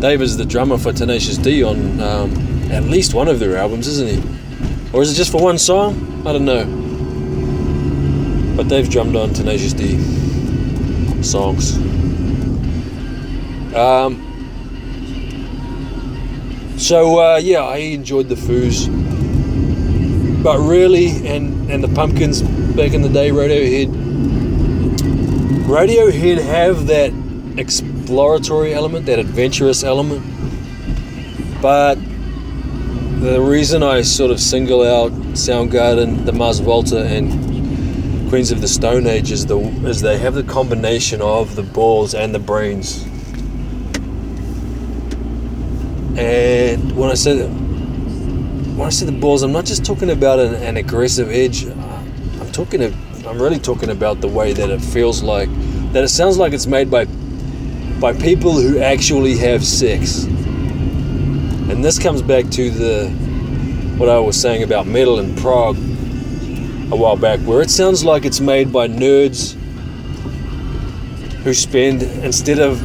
Dave 0.00 0.22
is 0.22 0.36
the 0.36 0.44
drummer 0.44 0.78
for 0.78 0.92
Tenacious 0.92 1.36
D 1.38 1.62
on 1.62 2.00
um, 2.00 2.32
at 2.72 2.84
least 2.84 3.14
one 3.14 3.28
of 3.28 3.38
their 3.38 3.56
albums, 3.56 3.86
isn't 3.86 4.08
he? 4.08 4.22
Or 4.92 5.02
is 5.02 5.12
it 5.12 5.14
just 5.14 5.30
for 5.30 5.40
one 5.42 5.58
song? 5.58 6.22
I 6.26 6.32
don't 6.32 6.44
know. 6.44 6.64
But 8.56 8.68
they've 8.68 8.88
drummed 8.88 9.14
on 9.14 9.32
Tenacious 9.34 9.72
D 9.72 9.98
songs. 11.22 11.76
Um, 13.74 14.24
so 16.76 17.20
uh, 17.20 17.36
yeah, 17.36 17.62
I 17.62 17.76
enjoyed 17.76 18.28
the 18.28 18.34
Foos, 18.34 18.88
but 20.42 20.58
really, 20.58 21.26
and 21.26 21.70
and 21.70 21.82
the 21.82 21.88
Pumpkins 21.88 22.42
back 22.42 22.92
in 22.92 23.02
the 23.02 23.08
day, 23.08 23.30
Radiohead. 23.30 23.88
Radiohead 25.66 26.42
have 26.42 26.86
that 26.86 27.12
exploratory 27.58 28.72
element, 28.72 29.06
that 29.06 29.18
adventurous 29.18 29.82
element, 29.84 30.22
but 31.60 31.96
the 33.20 33.40
reason 33.40 33.82
I 33.82 34.02
sort 34.02 34.30
of 34.30 34.40
single 34.40 34.82
out 34.82 35.10
Soundgarden, 35.32 36.24
the 36.24 36.32
Mars 36.32 36.60
Volta, 36.60 37.04
and 37.04 38.28
Queens 38.28 38.52
of 38.52 38.60
the 38.60 38.68
Stone 38.68 39.06
Age 39.06 39.32
is 39.32 39.46
the 39.46 39.58
is 39.58 40.00
they 40.00 40.18
have 40.18 40.34
the 40.34 40.42
combination 40.42 41.20
of 41.20 41.56
the 41.56 41.62
balls 41.62 42.14
and 42.14 42.34
the 42.34 42.38
brains. 42.38 43.02
And 46.16 46.96
when 46.96 47.10
I 47.10 47.14
say 47.14 47.48
when 48.78 48.86
I 48.86 48.90
say 48.90 49.06
the 49.06 49.12
balls, 49.12 49.42
I'm 49.42 49.50
not 49.50 49.64
just 49.64 49.84
talking 49.84 50.10
about 50.10 50.38
an, 50.38 50.54
an 50.54 50.76
aggressive 50.76 51.30
edge. 51.30 51.66
Uh, 51.66 51.72
I'm 52.40 52.52
talking. 52.52 52.80
I'm 53.26 53.42
really 53.42 53.58
talking 53.58 53.90
about 53.90 54.20
the 54.20 54.28
way 54.28 54.52
that 54.52 54.70
it 54.70 54.80
feels 54.80 55.20
like 55.20 55.48
that. 55.92 56.04
It 56.04 56.08
sounds 56.08 56.38
like 56.38 56.52
it's 56.52 56.68
made 56.68 56.88
by 56.88 57.06
by 57.98 58.12
people 58.12 58.52
who 58.52 58.78
actually 58.78 59.36
have 59.38 59.64
sex. 59.64 60.22
And 60.24 61.84
this 61.84 61.98
comes 61.98 62.22
back 62.22 62.48
to 62.50 62.70
the 62.70 63.08
what 63.98 64.08
I 64.08 64.20
was 64.20 64.40
saying 64.40 64.62
about 64.62 64.86
metal 64.86 65.18
in 65.18 65.34
prog 65.34 65.76
a 65.76 66.96
while 66.96 67.16
back, 67.16 67.40
where 67.40 67.60
it 67.60 67.70
sounds 67.70 68.04
like 68.04 68.24
it's 68.24 68.38
made 68.38 68.72
by 68.72 68.86
nerds 68.86 69.54
who 71.42 71.52
spend 71.52 72.04
instead 72.04 72.60
of 72.60 72.80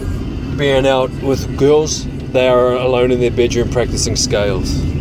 being 0.57 0.87
out 0.87 1.11
with 1.21 1.55
girls, 1.55 2.07
they 2.31 2.47
are 2.47 2.73
alone 2.73 3.11
in 3.11 3.19
their 3.19 3.29
bedroom 3.29 3.69
practicing 3.69 4.15
scales. 4.15 4.92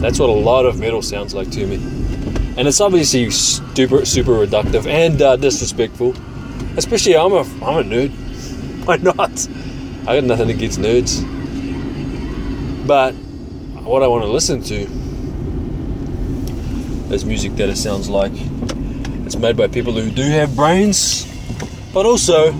That's 0.00 0.18
what 0.18 0.30
a 0.30 0.32
lot 0.32 0.64
of 0.64 0.80
metal 0.80 1.02
sounds 1.02 1.34
like 1.34 1.50
to 1.50 1.66
me. 1.66 1.76
And 2.56 2.66
it's 2.66 2.80
obviously 2.80 3.30
super, 3.30 4.06
super 4.06 4.32
reductive 4.32 4.86
and 4.86 5.20
uh, 5.20 5.36
disrespectful. 5.36 6.14
Especially, 6.78 7.16
I'm 7.16 7.32
a, 7.32 7.40
I'm 7.40 7.76
a 7.76 7.84
nerd. 7.84 8.10
Why 8.86 8.96
not? 8.96 9.48
I 10.08 10.18
got 10.18 10.24
nothing 10.24 10.48
against 10.50 10.78
nerds. 10.78 11.20
But 12.86 13.12
what 13.84 14.02
I 14.02 14.06
want 14.06 14.24
to 14.24 14.30
listen 14.30 14.62
to 14.62 14.86
is 17.14 17.26
music 17.26 17.56
that 17.56 17.68
it 17.68 17.76
sounds 17.76 18.08
like 18.08 18.32
it's 19.26 19.36
made 19.36 19.56
by 19.56 19.68
people 19.68 19.92
who 19.92 20.10
do 20.10 20.22
have 20.22 20.56
brains, 20.56 21.26
but 21.92 22.06
also 22.06 22.52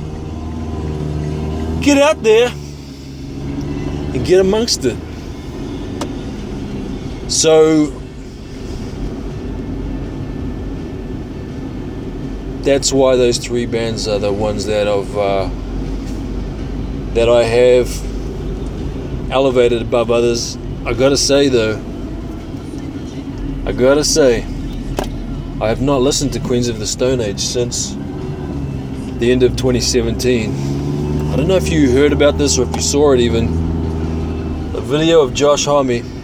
get 1.81 1.97
out 1.97 2.23
there 2.23 2.53
and 4.15 4.27
get 4.27 4.41
amongst 4.41 4.85
it. 4.85 4.97
So 7.31 7.87
that's 12.63 12.93
why 12.93 13.15
those 13.15 13.39
three 13.39 13.67
bands 13.67 14.09
are 14.09 14.19
the 14.19 14.33
ones 14.33 14.67
that 14.67 14.89
I've 14.89 15.17
uh, 15.17 15.49
that 17.15 17.29
I 17.29 17.45
have 17.45 17.89
elevated 19.31 19.81
above 19.81 20.11
others. 20.11 20.59
I 20.85 20.93
gotta 20.93 21.17
say 21.17 21.49
though, 21.49 21.77
I 23.65 23.71
gotta 23.71 24.03
say, 24.03 24.43
I 25.61 25.69
have 25.69 25.81
not 25.81 26.01
listened 26.01 26.33
to 26.33 26.41
Queens 26.41 26.67
of 26.67 26.81
the 26.81 26.87
Stone 26.87 27.21
Age 27.21 27.39
since 27.39 27.95
the 29.21 29.31
end 29.31 29.45
of 29.45 29.53
2017. 29.57 30.51
I 31.31 31.37
don't 31.37 31.47
know 31.47 31.55
if 31.55 31.69
you 31.69 31.93
heard 31.93 32.13
about 32.13 32.39
this 32.39 32.59
or 32.59 32.65
if 32.65 32.75
you 32.75 32.83
saw 32.83 33.13
it 33.13 33.21
even. 33.21 33.45
A 34.75 34.81
video 34.81 35.21
of 35.21 35.33
Josh 35.33 35.65
Homme 35.67 36.20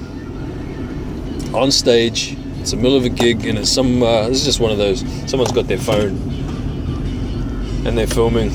on 1.57 1.71
stage. 1.71 2.37
It's 2.61 2.71
the 2.73 2.77
middle 2.77 2.97
of 2.97 3.05
a 3.05 3.09
gig, 3.09 3.47
and 3.47 3.59
it's 3.59 3.71
some. 3.71 4.03
Uh, 4.03 4.29
this 4.29 4.41
is 4.41 4.45
just 4.45 4.61
one 4.61 4.71
of 4.71 4.79
those. 4.79 5.01
Someone's 5.31 5.53
got 5.53 5.67
their 5.67 5.79
phone, 5.79 6.17
and 7.87 7.97
they're 7.97 8.07
filming. 8.07 8.51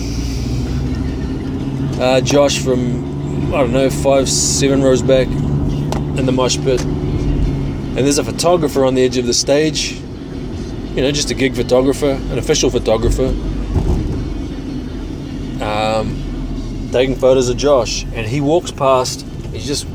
Uh, 1.99 2.21
Josh 2.21 2.59
from 2.59 3.53
I 3.53 3.57
don't 3.57 3.73
know 3.73 3.89
five, 3.89 4.29
seven 4.29 4.81
rows 4.81 5.01
back 5.01 5.27
in 5.27 6.25
the 6.25 6.31
mosh 6.31 6.57
pit, 6.57 6.81
and 6.81 7.97
there's 7.97 8.17
a 8.17 8.23
photographer 8.23 8.85
on 8.85 8.95
the 8.95 9.03
edge 9.03 9.17
of 9.17 9.25
the 9.25 9.33
stage. 9.33 9.93
You 10.95 11.01
know, 11.03 11.11
just 11.11 11.31
a 11.31 11.33
gig 11.33 11.55
photographer, 11.55 12.11
an 12.11 12.37
official 12.37 12.69
photographer. 12.69 13.33
um, 15.61 16.89
taking 16.91 17.15
photos 17.15 17.49
of 17.49 17.57
Josh, 17.57 18.03
and 18.13 18.27
he 18.27 18.41
walks 18.41 18.71
past. 18.71 19.25
He's 19.53 19.67
just, 19.67 19.87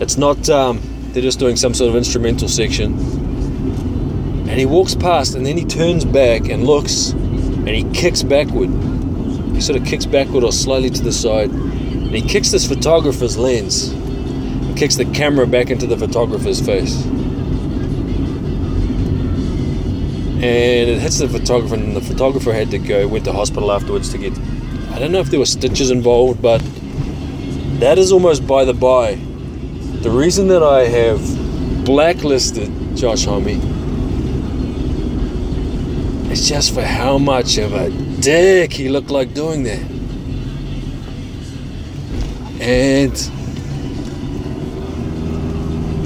it's 0.00 0.16
not, 0.16 0.48
um, 0.48 0.80
they're 1.12 1.22
just 1.22 1.38
doing 1.38 1.56
some 1.56 1.74
sort 1.74 1.90
of 1.90 1.96
instrumental 1.96 2.48
section. 2.48 2.92
And 4.48 4.58
he 4.58 4.66
walks 4.66 4.94
past, 4.94 5.34
and 5.34 5.44
then 5.44 5.56
he 5.56 5.64
turns 5.64 6.04
back 6.04 6.48
and 6.48 6.64
looks, 6.64 7.10
and 7.10 7.68
he 7.68 7.84
kicks 7.92 8.22
backward. 8.22 8.70
He 9.54 9.60
sort 9.60 9.80
of 9.80 9.86
kicks 9.86 10.06
backward 10.06 10.44
or 10.44 10.52
slightly 10.52 10.90
to 10.90 11.02
the 11.02 11.12
side, 11.12 11.50
and 11.50 12.14
he 12.14 12.22
kicks 12.22 12.50
this 12.50 12.66
photographer's 12.66 13.36
lens, 13.36 13.88
and 13.88 14.76
kicks 14.76 14.96
the 14.96 15.04
camera 15.06 15.46
back 15.46 15.70
into 15.70 15.86
the 15.86 15.96
photographer's 15.96 16.64
face. 16.64 17.04
and 20.38 20.88
it 20.88 21.00
hits 21.00 21.18
the 21.18 21.28
photographer 21.28 21.74
and 21.74 21.96
the 21.96 22.00
photographer 22.00 22.52
had 22.52 22.70
to 22.70 22.78
go 22.78 23.08
went 23.08 23.24
to 23.24 23.32
hospital 23.32 23.72
afterwards 23.72 24.08
to 24.10 24.18
get 24.18 24.32
i 24.92 24.98
don't 25.00 25.10
know 25.10 25.18
if 25.18 25.30
there 25.30 25.40
were 25.40 25.44
stitches 25.46 25.90
involved 25.90 26.40
but 26.40 26.62
that 27.80 27.98
is 27.98 28.12
almost 28.12 28.46
by 28.46 28.64
the 28.64 28.72
by 28.72 29.18
the 30.02 30.10
reason 30.10 30.48
that 30.48 30.62
i 30.62 30.84
have 30.84 31.20
blacklisted 31.84 32.70
josh 32.96 33.24
homme 33.24 33.48
is 36.30 36.48
just 36.48 36.74
for 36.74 36.82
how 36.82 37.18
much 37.18 37.58
of 37.58 37.72
a 37.72 37.90
dick 38.20 38.72
he 38.72 38.88
looked 38.88 39.10
like 39.10 39.34
doing 39.34 39.62
that 39.64 39.84
and 42.60 43.16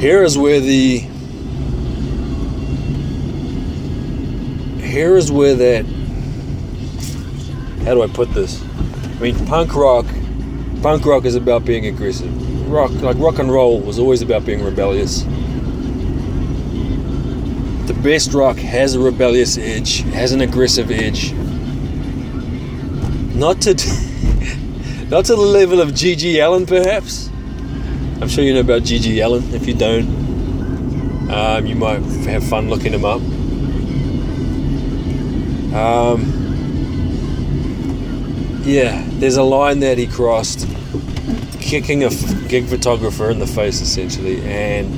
here 0.01 0.23
is 0.23 0.37
where 0.37 0.61
the 0.61 0.99
here 4.81 5.17
is 5.17 5.33
where 5.33 5.55
that 5.55 5.85
how 7.85 7.95
do 7.95 8.03
I 8.03 8.07
put 8.07 8.33
this? 8.35 8.63
I 8.63 9.21
mean 9.21 9.47
punk 9.47 9.75
rock 9.75 10.07
punk 10.83 11.07
rock 11.07 11.25
is 11.25 11.35
about 11.35 11.65
being 11.65 11.87
aggressive. 11.87 12.42
Rock 12.73 12.91
like 13.03 13.19
rock 13.19 13.39
and 13.39 13.53
roll 13.53 13.81
was 13.81 13.99
always 13.99 14.23
about 14.23 14.47
being 14.47 14.65
rebellious. 14.65 15.25
The 17.87 17.93
best 18.03 18.33
rock 18.33 18.57
has 18.57 18.95
a 18.95 19.01
rebellious 19.01 19.59
edge, 19.59 20.01
has 20.15 20.33
an 20.33 20.41
aggressive 20.41 20.91
edge. 20.91 21.35
Not 23.35 23.61
to 23.63 23.75
not 25.11 25.27
to 25.27 25.37
the 25.37 25.43
level 25.43 25.83
of 25.83 25.91
GG 25.91 26.39
Allen, 26.39 26.65
perhaps. 26.65 27.29
I'm 28.23 28.29
sure 28.29 28.43
you 28.43 28.55
know 28.55 28.61
about 28.61 28.83
GG 28.83 29.21
Allen. 29.21 29.43
If 29.53 29.69
you 29.69 29.75
don't, 29.75 31.31
um, 31.31 31.67
you 31.67 31.75
might 31.75 32.01
have 32.25 32.43
fun 32.43 32.71
looking 32.71 32.95
him 32.95 33.05
up. 33.05 33.21
Um, 35.75 36.23
yeah, 38.65 39.05
there's 39.19 39.37
a 39.37 39.43
line 39.43 39.81
that 39.81 39.99
he 39.99 40.07
crossed, 40.07 40.67
kicking 41.73 42.05
a 42.05 42.11
gig 42.49 42.67
photographer 42.67 43.31
in 43.31 43.39
the 43.39 43.47
face 43.47 43.81
essentially, 43.81 44.43
and 44.43 44.93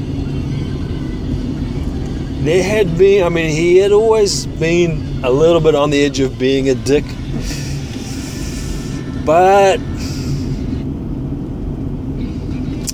there 2.45 2.65
had 2.65 2.99
been, 2.99 3.25
I 3.25 3.29
mean, 3.29 3.51
he 3.51 3.77
had 3.77 3.93
always 3.93 4.47
been 4.47 5.21
a 5.23 5.31
little 5.31 5.61
bit 5.61 5.77
on 5.77 5.91
the 5.91 6.05
edge 6.05 6.19
of 6.19 6.37
being 6.37 6.69
a 6.69 6.75
dick, 6.75 7.05
but 9.25 9.79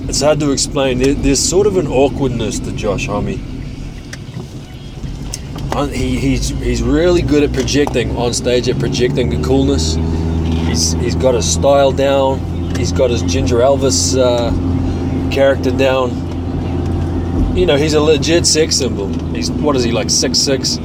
it's 0.07 0.21
hard 0.21 0.39
to 0.41 0.51
explain. 0.51 0.99
There's 0.99 1.39
sort 1.39 1.65
of 1.65 1.77
an 1.77 1.87
awkwardness 1.87 2.59
to 2.59 2.71
Josh 2.73 3.07
Homme 3.07 3.39
he, 5.89 6.19
he's 6.19 6.49
he's 6.49 6.83
really 6.83 7.23
good 7.23 7.41
at 7.41 7.53
projecting 7.53 8.15
on 8.15 8.33
stage 8.33 8.69
at 8.69 8.77
projecting 8.77 9.29
the 9.29 9.41
coolness. 9.41 9.95
He's 10.67 10.91
he's 10.93 11.15
got 11.15 11.33
his 11.33 11.51
style 11.51 11.91
down. 11.91 12.50
He's 12.81 12.91
got 12.91 13.11
his 13.11 13.21
Ginger 13.21 13.57
Elvis 13.57 14.17
uh, 14.17 14.49
character 15.29 15.69
down. 15.69 17.55
You 17.55 17.67
know, 17.67 17.77
he's 17.77 17.93
a 17.93 18.01
legit 18.01 18.47
sex 18.47 18.75
symbol. 18.75 19.07
He's 19.35 19.51
what 19.51 19.75
is 19.75 19.83
he 19.83 19.91
like 19.91 20.09
six 20.09 20.39
six, 20.39 20.77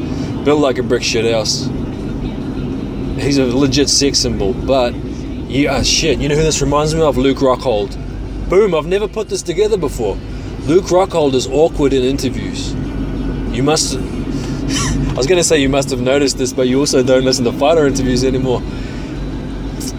built 0.45 0.61
like 0.61 0.77
a 0.77 0.83
brick 0.83 1.03
shit 1.03 1.25
house. 1.33 1.65
He's 3.19 3.39
a 3.39 3.47
legit 3.47 3.89
sex 3.89 4.19
symbol, 4.19 4.53
but 4.53 4.95
yeah, 5.49 5.83
shit. 5.83 6.19
You 6.19 6.29
know 6.29 6.37
who 6.37 6.43
this 6.43 6.61
reminds 6.61 6.95
me 6.95 7.01
of? 7.01 7.17
Luke 7.17 7.39
Rockhold. 7.39 7.97
Boom! 8.51 8.75
I've 8.75 8.85
never 8.85 9.09
put 9.09 9.31
this 9.31 9.41
together 9.41 9.79
before. 9.79 10.17
Luke 10.67 10.85
Rockhold 10.85 11.33
is 11.33 11.47
awkward 11.47 11.95
in 11.95 12.03
interviews. 12.03 12.75
You 13.57 13.63
must 13.63 13.95
I 14.67 15.15
was 15.17 15.27
going 15.27 15.39
to 15.39 15.45
say 15.45 15.63
you 15.63 15.71
must 15.71 15.89
have 15.89 16.03
noticed 16.03 16.37
this, 16.37 16.53
but 16.53 16.69
you 16.69 16.79
also 16.79 17.03
don't 17.03 17.25
listen 17.25 17.47
to 17.47 17.53
fighter 17.53 17.87
interviews 17.87 18.23
anymore. 18.23 18.61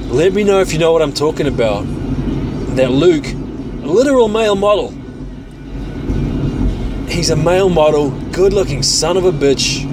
Let 0.09 0.33
me 0.33 0.43
know 0.43 0.59
if 0.61 0.73
you 0.73 0.79
know 0.79 0.91
what 0.91 1.01
I'm 1.01 1.13
talking 1.13 1.47
about. 1.47 1.83
That 2.75 2.91
Luke, 2.91 3.25
a 3.25 3.87
literal 3.87 4.27
male 4.27 4.55
model. 4.55 4.91
He's 7.07 7.29
a 7.29 7.35
male 7.35 7.69
model, 7.69 8.11
good 8.31 8.53
looking 8.53 8.83
son 8.83 9.17
of 9.17 9.25
a 9.25 9.31
bitch. 9.31 9.85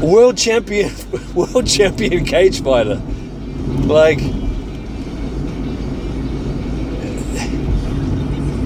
World 0.00 0.36
champion, 0.36 0.92
world 1.34 1.66
champion 1.66 2.24
cage 2.24 2.62
fighter. 2.62 3.00
Like, 3.86 4.20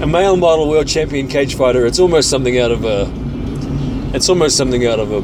a 0.01 0.07
male 0.07 0.37
model 0.37 0.69
world 0.69 0.87
champion 0.87 1.27
cage 1.27 1.55
fighter, 1.55 1.85
it's 1.85 1.99
almost 1.99 2.29
something 2.29 2.59
out 2.59 2.71
of 2.71 2.85
a 2.85 3.11
it's 4.13 4.29
almost 4.29 4.57
something 4.57 4.85
out 4.85 4.99
of 4.99 5.11
a. 5.11 5.21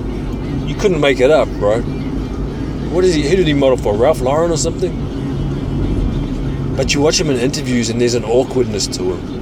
You 0.68 0.76
couldn't 0.76 1.00
make 1.00 1.20
it 1.20 1.32
up, 1.32 1.48
bro. 1.58 1.82
What 2.94 3.04
is 3.04 3.16
he? 3.16 3.28
Who 3.28 3.36
did 3.36 3.48
he 3.48 3.54
model 3.54 3.78
for? 3.78 3.96
Ralph 3.96 4.22
Lauren 4.22 4.52
or 4.52 4.58
something? 4.58 4.94
But 6.76 6.94
you 6.94 7.02
watch 7.02 7.20
him 7.20 7.32
in 7.32 7.38
interviews, 7.38 7.90
and 7.90 8.00
there's 8.00 8.14
an 8.14 8.24
awkwardness 8.24 8.86
to 8.86 9.14
him. 9.14 9.34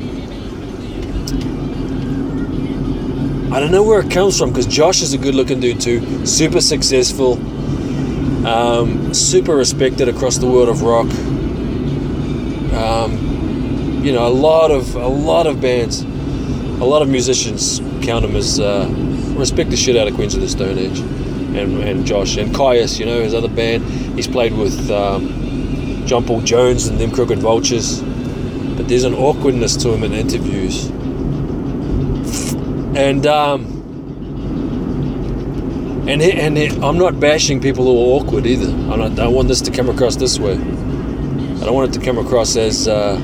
I 3.53 3.59
don't 3.59 3.71
know 3.71 3.83
where 3.83 3.99
it 3.99 4.09
comes 4.09 4.39
from 4.39 4.51
because 4.51 4.67
Josh 4.67 5.01
is 5.01 5.11
a 5.13 5.17
good-looking 5.17 5.59
dude 5.59 5.81
too, 5.81 6.25
super 6.25 6.61
successful, 6.61 7.33
um, 8.47 9.13
super 9.13 9.57
respected 9.57 10.07
across 10.07 10.37
the 10.37 10.47
world 10.47 10.69
of 10.69 10.81
rock. 10.81 11.07
Um, 12.73 14.01
you 14.01 14.13
know, 14.13 14.25
a 14.25 14.29
lot 14.29 14.71
of 14.71 14.95
a 14.95 15.09
lot 15.09 15.45
of 15.45 15.59
bands, 15.59 16.03
a 16.03 16.85
lot 16.85 17.01
of 17.01 17.09
musicians 17.09 17.81
count 18.01 18.23
him 18.23 18.37
as. 18.37 18.61
Uh, 18.61 18.87
respect 19.31 19.69
the 19.71 19.77
shit 19.77 19.97
out 19.97 20.07
of 20.07 20.13
Queens 20.13 20.35
of 20.35 20.41
the 20.41 20.47
Stone 20.47 20.77
Age 20.77 21.20
and, 21.55 21.79
and 21.81 22.05
Josh 22.05 22.37
and 22.37 22.53
Kyuss, 22.53 22.99
you 22.99 23.05
know, 23.05 23.21
his 23.21 23.33
other 23.33 23.47
band. 23.47 23.83
He's 24.15 24.27
played 24.27 24.53
with 24.53 24.89
um, 24.89 26.03
John 26.05 26.25
Paul 26.25 26.41
Jones 26.41 26.87
and 26.87 26.99
them 26.99 27.11
Crooked 27.11 27.39
Vultures. 27.39 28.01
But 28.01 28.87
there's 28.87 29.03
an 29.03 29.13
awkwardness 29.13 29.75
to 29.77 29.93
him 29.93 30.03
in 30.03 30.13
interviews. 30.13 30.85
And 32.95 33.25
um, 33.25 33.81
and 36.07 36.21
he, 36.21 36.31
and 36.33 36.57
he, 36.57 36.67
I'm 36.81 36.97
not 36.97 37.19
bashing 37.19 37.61
people 37.61 37.85
who 37.85 37.91
are 37.91 38.21
awkward 38.21 38.45
either. 38.45 38.71
I 38.91 38.97
don't, 38.97 39.19
I 39.19 39.27
want 39.27 39.47
this 39.47 39.61
to 39.61 39.71
come 39.71 39.87
across 39.87 40.15
this 40.15 40.39
way. 40.39 40.53
I 40.53 41.65
don't 41.65 41.73
want 41.73 41.95
it 41.95 41.99
to 41.99 42.05
come 42.05 42.17
across 42.17 42.55
as 42.55 42.87
uh, 42.87 43.19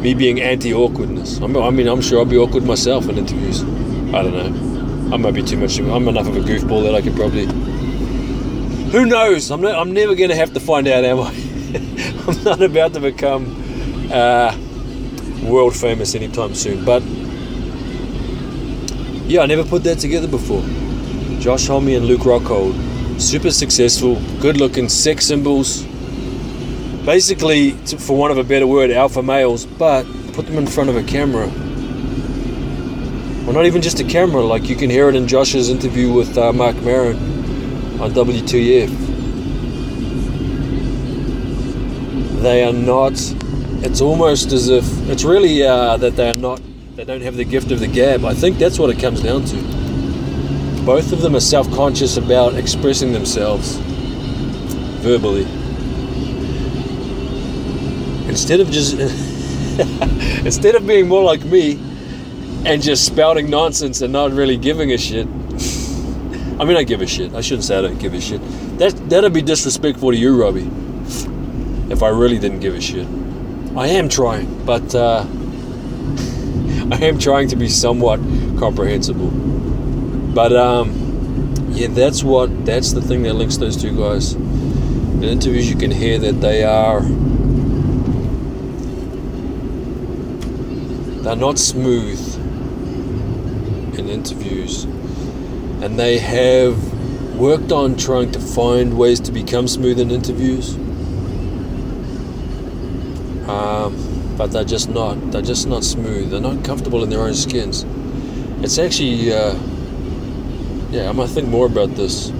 me 0.00 0.14
being 0.14 0.40
anti-awkwardness. 0.40 1.40
I 1.42 1.46
mean, 1.46 1.88
I'm 1.88 2.00
sure 2.00 2.20
I'll 2.20 2.24
be 2.24 2.38
awkward 2.38 2.64
myself 2.64 3.08
in 3.08 3.18
interviews. 3.18 3.62
I 4.14 4.22
don't 4.22 4.34
know. 4.34 5.14
I 5.14 5.16
might 5.18 5.34
be 5.34 5.42
too 5.42 5.58
much. 5.58 5.78
I'm 5.78 6.08
enough 6.08 6.28
of 6.28 6.36
a 6.36 6.40
goofball 6.40 6.84
that 6.84 6.94
I 6.94 7.02
could 7.02 7.16
probably. 7.16 7.46
Who 8.92 9.06
knows? 9.06 9.50
I'm 9.50 9.62
not, 9.62 9.74
I'm 9.74 9.92
never 9.92 10.14
going 10.14 10.28
to 10.28 10.36
have 10.36 10.52
to 10.52 10.60
find 10.60 10.86
out, 10.86 11.02
am 11.02 11.20
I? 11.20 11.30
I'm 12.28 12.44
not 12.44 12.60
about 12.60 12.92
to 12.92 13.00
become 13.00 14.10
uh, 14.12 14.54
world 15.44 15.74
famous 15.74 16.14
anytime 16.14 16.54
soon. 16.54 16.84
But 16.84 17.02
yeah, 19.26 19.40
I 19.40 19.46
never 19.46 19.64
put 19.64 19.82
that 19.84 19.98
together 19.98 20.28
before. 20.28 20.60
Josh 21.40 21.68
Homme 21.68 21.88
and 21.88 22.04
Luke 22.04 22.20
Rockhold, 22.20 23.18
super 23.18 23.50
successful, 23.50 24.20
good-looking 24.42 24.90
sex 24.90 25.24
symbols. 25.24 25.84
Basically, 27.06 27.70
for 27.70 28.14
want 28.14 28.32
of 28.32 28.36
a 28.36 28.44
better 28.44 28.66
word, 28.66 28.90
alpha 28.90 29.22
males. 29.22 29.64
But 29.64 30.04
put 30.34 30.44
them 30.44 30.58
in 30.58 30.66
front 30.66 30.90
of 30.90 30.96
a 30.96 31.02
camera 31.02 31.46
or 33.46 33.54
not 33.54 33.64
even 33.64 33.80
just 33.80 34.00
a 34.00 34.04
camera. 34.04 34.42
Like 34.42 34.68
you 34.68 34.76
can 34.76 34.90
hear 34.90 35.08
it 35.08 35.16
in 35.16 35.26
Josh's 35.26 35.70
interview 35.70 36.12
with 36.12 36.36
uh, 36.36 36.52
Marc 36.52 36.76
Maron 36.82 37.31
on 38.02 38.10
WTF. 38.10 38.90
They 42.42 42.64
are 42.64 42.72
not. 42.72 43.12
It's 43.84 44.00
almost 44.00 44.50
as 44.50 44.68
if 44.68 44.84
it's 45.08 45.22
really 45.22 45.62
uh, 45.62 45.96
that 45.98 46.16
they 46.16 46.28
are 46.28 46.34
not. 46.34 46.60
They 46.96 47.04
don't 47.04 47.20
have 47.20 47.36
the 47.36 47.44
gift 47.44 47.70
of 47.70 47.78
the 47.78 47.86
gab. 47.86 48.24
I 48.24 48.34
think 48.34 48.58
that's 48.58 48.76
what 48.76 48.90
it 48.90 48.98
comes 48.98 49.22
down 49.22 49.44
to. 49.44 49.56
Both 50.84 51.12
of 51.12 51.20
them 51.20 51.36
are 51.36 51.40
self-conscious 51.40 52.16
about 52.16 52.54
expressing 52.54 53.12
themselves 53.12 53.76
verbally. 55.02 55.44
Instead 58.28 58.58
of 58.58 58.68
just 58.72 58.94
instead 60.44 60.74
of 60.74 60.88
being 60.88 61.06
more 61.06 61.22
like 61.22 61.44
me 61.44 61.74
and 62.64 62.82
just 62.82 63.06
spouting 63.06 63.48
nonsense 63.48 64.00
and 64.00 64.12
not 64.12 64.32
really 64.32 64.56
giving 64.56 64.90
a 64.90 64.98
shit. 64.98 65.28
I 66.62 66.64
mean, 66.64 66.76
I 66.76 66.84
give 66.84 67.00
a 67.02 67.08
shit. 67.08 67.34
I 67.34 67.40
shouldn't 67.40 67.64
say 67.64 67.76
I 67.76 67.82
don't 67.82 67.98
give 67.98 68.14
a 68.14 68.20
shit. 68.20 68.40
That 68.78 68.94
that'd 69.10 69.32
be 69.32 69.42
disrespectful 69.42 70.12
to 70.12 70.16
you, 70.16 70.40
Robbie. 70.40 70.70
if 71.90 72.04
I 72.04 72.08
really 72.10 72.38
didn't 72.38 72.60
give 72.60 72.76
a 72.76 72.80
shit. 72.80 73.04
I 73.76 73.88
am 73.88 74.08
trying, 74.08 74.64
but 74.64 74.94
uh, 74.94 75.22
I 76.92 76.98
am 77.04 77.18
trying 77.18 77.48
to 77.48 77.56
be 77.56 77.68
somewhat 77.68 78.20
comprehensible. 78.60 79.28
But 79.28 80.52
um, 80.52 81.52
yeah, 81.70 81.88
that's 81.88 82.22
what 82.22 82.64
that's 82.64 82.92
the 82.92 83.02
thing 83.02 83.24
that 83.24 83.34
links 83.34 83.56
those 83.56 83.76
two 83.76 83.96
guys. 83.96 84.34
In 84.34 85.24
interviews, 85.24 85.68
you 85.68 85.76
can 85.76 85.90
hear 85.90 86.16
that 86.20 86.40
they 86.40 86.62
are 86.62 87.00
they're 91.24 91.34
not 91.34 91.58
smooth 91.58 92.20
in 93.98 94.08
interviews, 94.08 94.86
and 95.82 95.98
they 95.98 96.18
have 96.18 97.36
worked 97.36 97.72
on 97.72 97.96
trying 97.96 98.30
to 98.30 98.38
find 98.38 98.96
ways 98.96 99.18
to 99.18 99.32
become 99.32 99.66
smooth 99.66 99.98
in 99.98 100.12
interviews. 100.12 100.76
Um, 103.48 104.34
but 104.38 104.52
they're 104.52 104.64
just 104.64 104.88
not. 104.88 105.32
They're 105.32 105.42
just 105.42 105.66
not 105.66 105.82
smooth. 105.82 106.30
They're 106.30 106.40
not 106.40 106.64
comfortable 106.64 107.02
in 107.02 107.10
their 107.10 107.22
own 107.22 107.34
skins. 107.34 107.84
It's 108.62 108.78
actually, 108.78 109.32
uh, 109.32 109.58
yeah, 110.92 111.08
I 111.08 111.12
might 111.12 111.30
think 111.30 111.48
more 111.48 111.66
about 111.66 111.96
this. 111.96 112.30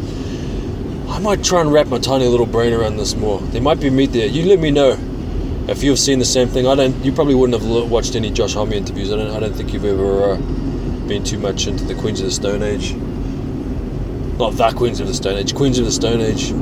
I 1.09 1.19
might 1.19 1.43
try 1.43 1.63
and 1.63 1.73
wrap 1.73 1.89
my 1.89 1.99
tiny 1.99 2.29
little 2.29 2.47
brain 2.47 2.73
around 2.73 2.97
this 2.97 3.17
more. 3.17 3.41
There 3.41 3.61
might 3.61 3.81
be 3.81 3.91
meat 3.91 4.13
there. 4.13 4.29
You 4.29 4.47
let 4.47 4.61
me 4.61 4.71
know 4.71 4.97
if 5.69 5.83
you've 5.83 5.99
seen 5.99 6.21
the 6.21 6.25
same 6.25 6.47
thing. 6.47 6.69
I 6.69 6.77
don't. 6.77 7.05
You 7.05 7.13
probably 7.13 7.35
wouldn't 7.35 7.61
have 7.61 7.91
watched 7.91 8.15
any 8.15 8.31
Josh 8.31 8.55
Homme 8.55 8.73
interviews. 8.73 9.13
I 9.13 9.17
don't. 9.17 9.33
I 9.33 9.41
don't 9.41 9.53
think 9.53 9.73
you've 9.73 9.85
ever 9.85 10.35
uh, 10.35 10.37
been 11.09 11.25
too 11.25 11.39
much 11.39 11.67
into 11.67 11.83
the 11.85 11.97
Queens 11.97 12.21
of 12.21 12.27
the 12.27 12.33
Stone 12.33 12.63
Age. 12.63 12.95
Not 14.43 14.57
the 14.57 14.73
Queens 14.77 14.99
of 14.99 15.07
the 15.07 15.15
Stone 15.15 15.39
Age. 15.39 15.55
Queens 15.55 15.79
of 15.79 15.85
the 15.85 15.93
Stone 15.93 16.21
Age. 16.21 16.53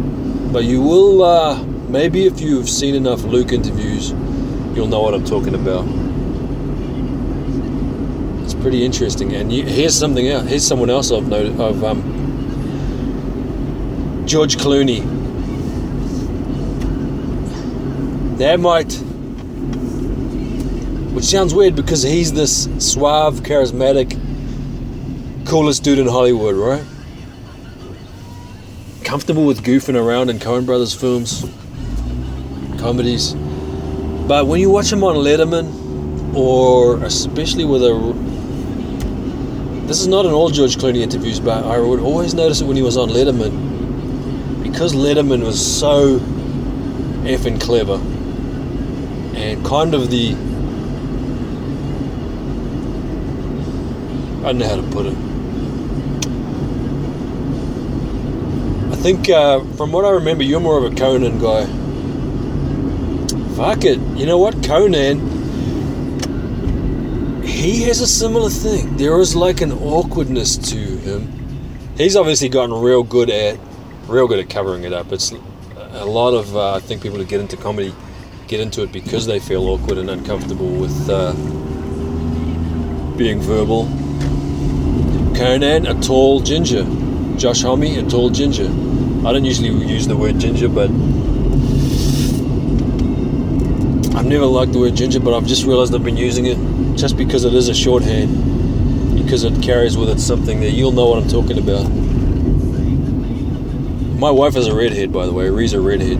But 0.52 0.64
you 0.64 0.82
will. 0.82 1.22
Uh, 1.22 1.64
maybe 1.88 2.26
if 2.26 2.38
you've 2.38 2.68
seen 2.68 2.94
enough 2.94 3.22
Luke 3.22 3.52
interviews, 3.52 4.10
you'll 4.76 4.86
know 4.86 5.00
what 5.00 5.14
I'm 5.14 5.24
talking 5.24 5.54
about. 5.54 5.86
It's 8.44 8.52
pretty 8.52 8.84
interesting. 8.84 9.32
And 9.32 9.50
you, 9.50 9.64
here's 9.64 9.98
something 9.98 10.28
else. 10.28 10.46
Here's 10.46 10.66
someone 10.66 10.90
else 10.90 11.10
I've 11.10 11.26
noted. 11.26 11.58
Of 11.58 11.82
um, 11.82 12.02
George 14.26 14.58
Clooney. 14.58 15.00
That 18.36 18.60
might, 18.60 18.92
which 21.14 21.24
sounds 21.24 21.54
weird 21.54 21.76
because 21.76 22.02
he's 22.02 22.34
this 22.34 22.68
suave, 22.76 23.40
charismatic, 23.40 24.18
coolest 25.46 25.82
dude 25.82 25.98
in 25.98 26.06
Hollywood, 26.06 26.56
right? 26.56 26.84
Comfortable 29.10 29.44
with 29.44 29.64
goofing 29.64 30.00
around 30.00 30.30
in 30.30 30.38
Coen 30.38 30.64
Brothers 30.64 30.94
films, 30.94 31.44
comedies. 32.78 33.32
But 34.28 34.46
when 34.46 34.60
you 34.60 34.70
watch 34.70 34.92
him 34.92 35.02
on 35.02 35.16
Letterman, 35.16 36.32
or 36.32 37.02
especially 37.02 37.64
with 37.64 37.82
a. 37.82 37.92
This 39.88 40.00
is 40.00 40.06
not 40.06 40.26
in 40.26 40.30
all 40.30 40.48
George 40.48 40.76
Clooney 40.76 40.98
interviews, 40.98 41.40
but 41.40 41.64
I 41.64 41.80
would 41.80 41.98
always 41.98 42.34
notice 42.34 42.60
it 42.60 42.66
when 42.66 42.76
he 42.76 42.82
was 42.82 42.96
on 42.96 43.08
Letterman. 43.08 44.62
Because 44.62 44.92
Letterman 44.92 45.44
was 45.44 45.58
so 45.60 46.20
effing 47.26 47.60
clever 47.60 47.94
and 49.36 49.66
kind 49.66 49.92
of 49.92 50.12
the. 50.12 50.36
I 54.46 54.52
don't 54.52 54.58
know 54.58 54.68
how 54.68 54.76
to 54.76 54.82
put 54.92 55.06
it. 55.06 55.29
Think, 59.00 59.30
uh, 59.30 59.60
from 59.76 59.92
what 59.92 60.04
I 60.04 60.10
remember, 60.10 60.44
you're 60.44 60.60
more 60.60 60.76
of 60.76 60.92
a 60.92 60.94
Conan 60.94 61.38
guy. 61.38 61.64
Fuck 63.56 63.84
it. 63.84 63.98
You 64.16 64.26
know 64.26 64.38
what? 64.38 64.62
Conan, 64.62 65.18
he 67.42 67.82
has 67.84 68.00
a 68.00 68.06
similar 68.06 68.50
thing. 68.50 68.96
There 68.98 69.18
is 69.20 69.34
like 69.34 69.62
an 69.62 69.72
awkwardness 69.72 70.56
to 70.70 70.76
him. 70.76 71.32
He's 71.96 72.14
obviously 72.14 72.50
gotten 72.50 72.74
real 72.74 73.02
good 73.02 73.30
at, 73.30 73.58
real 74.06 74.28
good 74.28 74.38
at 74.38 74.50
covering 74.50 74.84
it 74.84 74.92
up. 74.92 75.12
It's 75.12 75.32
a 75.32 76.04
lot 76.04 76.34
of, 76.34 76.54
uh, 76.54 76.74
I 76.74 76.80
think, 76.80 77.02
people 77.02 77.18
who 77.18 77.24
get 77.24 77.40
into 77.40 77.56
comedy 77.56 77.94
get 78.48 78.60
into 78.60 78.82
it 78.82 78.92
because 78.92 79.26
they 79.26 79.38
feel 79.38 79.66
awkward 79.68 79.96
and 79.96 80.10
uncomfortable 80.10 80.68
with 80.68 81.08
uh, 81.08 81.32
being 83.16 83.40
verbal. 83.40 83.84
Conan, 85.36 85.86
a 85.86 85.94
tall 86.02 86.40
ginger. 86.40 86.84
Josh 87.36 87.62
Homme, 87.62 87.84
a 87.84 88.02
tall 88.10 88.28
ginger. 88.28 88.68
I 89.22 89.32
don't 89.32 89.44
usually 89.44 89.68
use 89.86 90.06
the 90.06 90.16
word 90.16 90.38
ginger, 90.38 90.68
but 90.68 90.90
I've 94.16 94.26
never 94.26 94.46
liked 94.46 94.72
the 94.72 94.78
word 94.78 94.94
ginger, 94.94 95.20
but 95.20 95.34
I've 95.36 95.46
just 95.46 95.64
realized 95.66 95.94
I've 95.94 96.02
been 96.02 96.16
using 96.16 96.46
it 96.46 96.56
just 96.96 97.18
because 97.18 97.44
it 97.44 97.52
is 97.52 97.68
a 97.68 97.74
shorthand, 97.74 99.14
because 99.22 99.44
it 99.44 99.62
carries 99.62 99.96
with 99.96 100.08
it 100.08 100.20
something 100.20 100.60
that 100.60 100.70
you'll 100.70 100.92
know 100.92 101.06
what 101.08 101.22
I'm 101.22 101.28
talking 101.28 101.58
about. 101.58 101.84
My 104.18 104.30
wife 104.30 104.56
is 104.56 104.66
a 104.66 104.74
redhead, 104.74 105.12
by 105.12 105.26
the 105.26 105.32
way. 105.32 105.48
Ree's 105.50 105.74
a 105.74 105.80
redhead. 105.80 106.18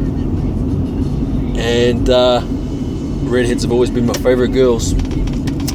And 1.59 2.09
uh, 2.09 2.43
redheads 2.45 3.63
have 3.63 3.73
always 3.73 3.91
been 3.91 4.07
my 4.07 4.15
favorite 4.15 4.53
girls. 4.53 4.95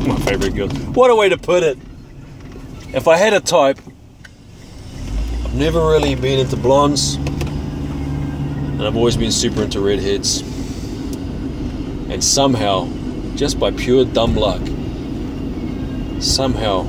My 0.08 0.16
favorite 0.18 0.56
girls. 0.56 0.74
What 0.74 1.10
a 1.10 1.16
way 1.16 1.30
to 1.30 1.38
put 1.38 1.64
it. 1.64 1.78
If 2.94 3.08
I 3.08 3.18
had 3.18 3.34
a 3.34 3.40
type, 3.40 3.80
never 5.56 5.80
really 5.90 6.16
been 6.16 6.40
into 6.40 6.58
blondes, 6.58 7.16
and 7.16 8.84
I've 8.84 8.98
always 8.98 9.16
been 9.16 9.32
super 9.32 9.64
into 9.64 9.80
redheads. 9.80 10.42
And 12.10 12.22
somehow, 12.22 12.90
just 13.36 13.58
by 13.58 13.72
pure 13.72 14.04
dumb 14.04 14.36
luck, 14.36 14.62
somehow, 16.22 16.84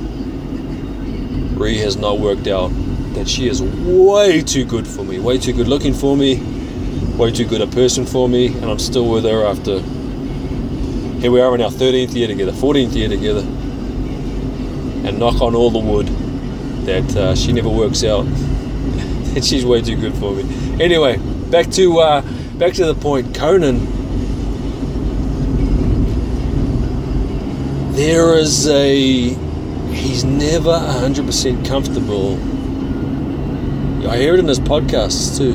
Ree 1.57 1.77
has 1.77 1.95
not 1.95 2.19
worked 2.19 2.47
out 2.47 2.69
that 3.13 3.27
she 3.27 3.47
is 3.47 3.61
way 3.61 4.41
too 4.41 4.65
good 4.65 4.85
for 4.85 5.03
me, 5.03 5.17
way 5.17 5.37
too 5.37 5.53
good 5.53 5.67
looking 5.67 5.93
for 5.93 6.17
me, 6.17 6.35
way 7.15 7.31
too 7.31 7.45
good 7.45 7.61
a 7.61 7.67
person 7.67 8.05
for 8.05 8.27
me, 8.27 8.47
and 8.47 8.65
I'm 8.65 8.79
still 8.79 9.09
with 9.09 9.23
her 9.23 9.45
after. 9.45 9.79
Here 11.21 11.31
we 11.31 11.39
are 11.39 11.55
in 11.55 11.61
our 11.61 11.71
13th 11.71 12.13
year 12.13 12.27
together, 12.27 12.51
14th 12.51 12.93
year 12.93 13.07
together, 13.07 13.41
and 15.07 15.17
knock 15.17 15.41
on 15.41 15.55
all 15.55 15.71
the 15.71 15.79
wood 15.79 16.07
that 16.85 17.15
uh, 17.15 17.33
she 17.33 17.53
never 17.53 17.69
works 17.69 18.03
out. 18.03 18.25
And 19.37 19.45
she's 19.49 19.65
way 19.65 19.81
too 19.81 19.95
good 19.95 20.13
for 20.15 20.33
me. 20.33 20.43
Anyway, 20.83 21.17
back 21.49 21.71
to 21.71 21.99
uh, 21.99 22.21
back 22.57 22.73
to 22.73 22.85
the 22.85 22.95
point. 22.95 23.33
Conan. 23.33 23.95
There 27.93 28.37
is 28.37 28.67
a. 28.67 29.33
He's 29.93 30.23
never 30.23 30.71
100% 30.71 31.65
comfortable. 31.65 32.33
I 34.07 34.17
hear 34.17 34.35
it 34.35 34.39
in 34.39 34.47
his 34.47 34.59
podcasts 34.59 35.37
too 35.37 35.53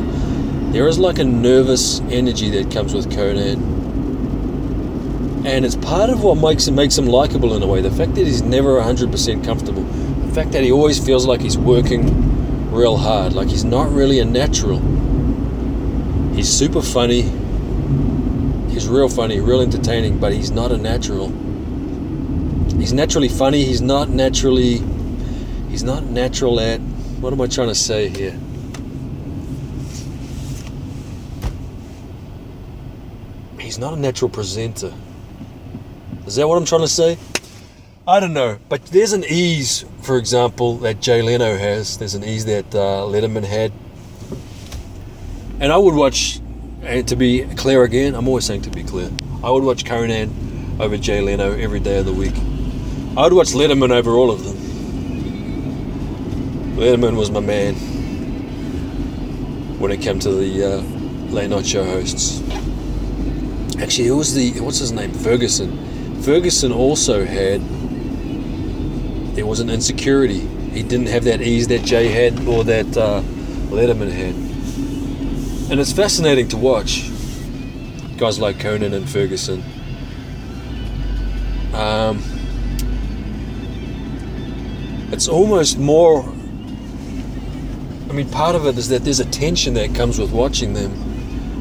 there 0.72 0.88
is 0.88 0.98
like 0.98 1.18
a 1.18 1.24
nervous 1.24 2.00
energy 2.00 2.48
that 2.48 2.72
comes 2.72 2.94
with 2.94 3.14
Conan. 3.14 3.60
And 5.44 5.66
it's 5.66 5.76
part 5.76 6.08
of 6.08 6.22
what 6.22 6.36
makes 6.36 6.66
him 6.66 6.76
makes 6.76 6.96
him 6.96 7.06
likable 7.06 7.54
in 7.54 7.62
a 7.62 7.66
way. 7.66 7.82
The 7.82 7.90
fact 7.90 8.14
that 8.14 8.26
he's 8.26 8.40
never 8.40 8.80
100% 8.80 9.44
comfortable. 9.44 9.82
The 9.82 10.32
fact 10.32 10.52
that 10.52 10.62
he 10.62 10.72
always 10.72 11.04
feels 11.04 11.26
like 11.26 11.42
he's 11.42 11.58
working 11.58 12.31
real 12.72 12.96
hard, 12.96 13.34
like 13.34 13.48
he's 13.48 13.64
not 13.64 13.90
really 13.92 14.18
a 14.18 14.24
natural. 14.24 14.80
He's 16.34 16.48
super 16.48 16.82
funny. 16.82 17.22
He's 18.72 18.88
real 18.88 19.08
funny, 19.08 19.40
real 19.40 19.60
entertaining, 19.60 20.18
but 20.18 20.32
he's 20.32 20.50
not 20.50 20.72
a 20.72 20.78
natural. 20.78 21.28
He's 22.78 22.92
naturally 22.92 23.28
funny, 23.28 23.64
he's 23.64 23.80
not 23.80 24.08
naturally 24.08 24.78
he's 25.70 25.84
not 25.84 26.04
natural 26.04 26.58
at 26.60 26.80
what 27.20 27.32
am 27.32 27.40
I 27.40 27.46
trying 27.46 27.68
to 27.68 27.74
say 27.74 28.08
here? 28.08 28.38
he's 33.72 33.78
not 33.78 33.94
a 33.94 33.96
natural 33.96 34.28
presenter. 34.28 34.92
Is 36.26 36.36
that 36.36 36.46
what 36.46 36.58
I'm 36.58 36.66
trying 36.66 36.82
to 36.82 36.88
say? 36.88 37.16
I 38.06 38.18
don't 38.18 38.32
know, 38.32 38.58
but 38.68 38.84
there's 38.86 39.12
an 39.12 39.22
ease, 39.28 39.84
for 40.00 40.16
example, 40.16 40.78
that 40.78 41.00
Jay 41.00 41.22
Leno 41.22 41.56
has. 41.56 41.98
There's 41.98 42.16
an 42.16 42.24
ease 42.24 42.44
that 42.46 42.74
uh, 42.74 43.06
Letterman 43.06 43.44
had, 43.44 43.70
and 45.60 45.70
I 45.70 45.76
would 45.76 45.94
watch. 45.94 46.40
And 46.82 47.06
to 47.06 47.14
be 47.14 47.44
clear 47.54 47.84
again, 47.84 48.16
I'm 48.16 48.26
always 48.26 48.44
saying 48.44 48.62
to 48.62 48.70
be 48.70 48.82
clear. 48.82 49.08
I 49.44 49.50
would 49.52 49.62
watch 49.62 49.84
Conan 49.84 50.80
over 50.80 50.96
Jay 50.96 51.20
Leno 51.20 51.52
every 51.56 51.78
day 51.78 51.98
of 51.98 52.06
the 52.06 52.12
week. 52.12 52.34
I 53.16 53.22
would 53.22 53.34
watch 53.34 53.50
Letterman 53.50 53.92
over 53.92 54.10
all 54.10 54.32
of 54.32 54.42
them. 54.42 54.56
Letterman 56.74 57.16
was 57.16 57.30
my 57.30 57.38
man 57.38 57.76
when 59.78 59.92
it 59.92 60.00
came 60.02 60.18
to 60.18 60.32
the 60.32 60.64
uh, 60.64 60.78
late 61.30 61.50
night 61.50 61.64
show 61.64 61.84
hosts. 61.84 62.42
Actually, 63.80 64.08
it 64.08 64.14
was 64.14 64.34
the 64.34 64.58
what's 64.58 64.78
his 64.78 64.90
name, 64.90 65.12
Ferguson. 65.12 66.20
Ferguson 66.22 66.72
also 66.72 67.24
had 67.24 67.62
there 69.34 69.46
was 69.46 69.60
an 69.60 69.70
insecurity. 69.70 70.40
He 70.40 70.82
didn't 70.82 71.06
have 71.08 71.24
that 71.24 71.40
ease 71.40 71.68
that 71.68 71.82
Jay 71.82 72.08
had 72.08 72.46
or 72.46 72.64
that 72.64 72.96
uh, 72.96 73.22
Letterman 73.70 74.10
had, 74.10 74.34
and 75.70 75.80
it's 75.80 75.92
fascinating 75.92 76.48
to 76.48 76.56
watch 76.56 77.10
guys 78.18 78.38
like 78.38 78.60
Conan 78.60 78.94
and 78.94 79.08
Ferguson. 79.08 79.62
Um, 81.74 82.22
it's 85.12 85.28
almost 85.28 85.78
more. 85.78 86.22
I 88.08 88.14
mean, 88.14 88.28
part 88.28 88.54
of 88.54 88.66
it 88.66 88.76
is 88.76 88.88
that 88.90 89.04
there's 89.04 89.20
a 89.20 89.30
tension 89.30 89.74
that 89.74 89.94
comes 89.94 90.18
with 90.18 90.32
watching 90.32 90.74
them 90.74 90.92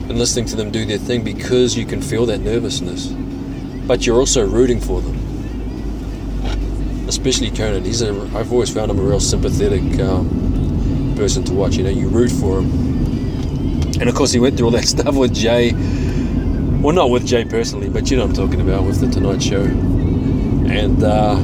and 0.09 0.17
listening 0.17 0.45
to 0.47 0.57
them 0.57 0.69
do 0.69 0.85
their 0.85 0.97
thing 0.97 1.23
because 1.23 1.77
you 1.77 1.85
can 1.85 2.01
feel 2.01 2.25
that 2.25 2.39
nervousness, 2.39 3.07
but 3.87 4.05
you're 4.05 4.19
also 4.19 4.45
rooting 4.45 4.81
for 4.81 5.01
them. 5.01 5.20
Especially 7.21 7.51
Conan, 7.51 7.85
he's 7.85 8.01
a. 8.01 8.09
I've 8.35 8.51
always 8.51 8.73
found 8.73 8.89
him 8.89 8.97
a 8.97 9.03
real 9.03 9.19
sympathetic 9.19 9.83
um, 9.99 11.13
person 11.15 11.43
to 11.43 11.53
watch. 11.53 11.75
You 11.75 11.83
know, 11.83 11.91
you 11.91 12.07
root 12.07 12.31
for 12.31 12.57
him, 12.57 12.71
and 14.01 14.09
of 14.09 14.15
course 14.15 14.31
he 14.31 14.39
went 14.39 14.57
through 14.57 14.65
all 14.65 14.71
that 14.71 14.85
stuff 14.87 15.13
with 15.13 15.31
Jay. 15.31 15.71
Well, 16.81 16.95
not 16.95 17.11
with 17.11 17.27
Jay 17.27 17.45
personally, 17.45 17.89
but 17.89 18.09
you 18.09 18.17
know 18.17 18.23
I'm 18.23 18.33
talking 18.33 18.59
about 18.59 18.85
with 18.85 19.01
the 19.01 19.07
Tonight 19.07 19.43
Show, 19.43 19.61
and. 19.61 21.03
Uh, 21.03 21.35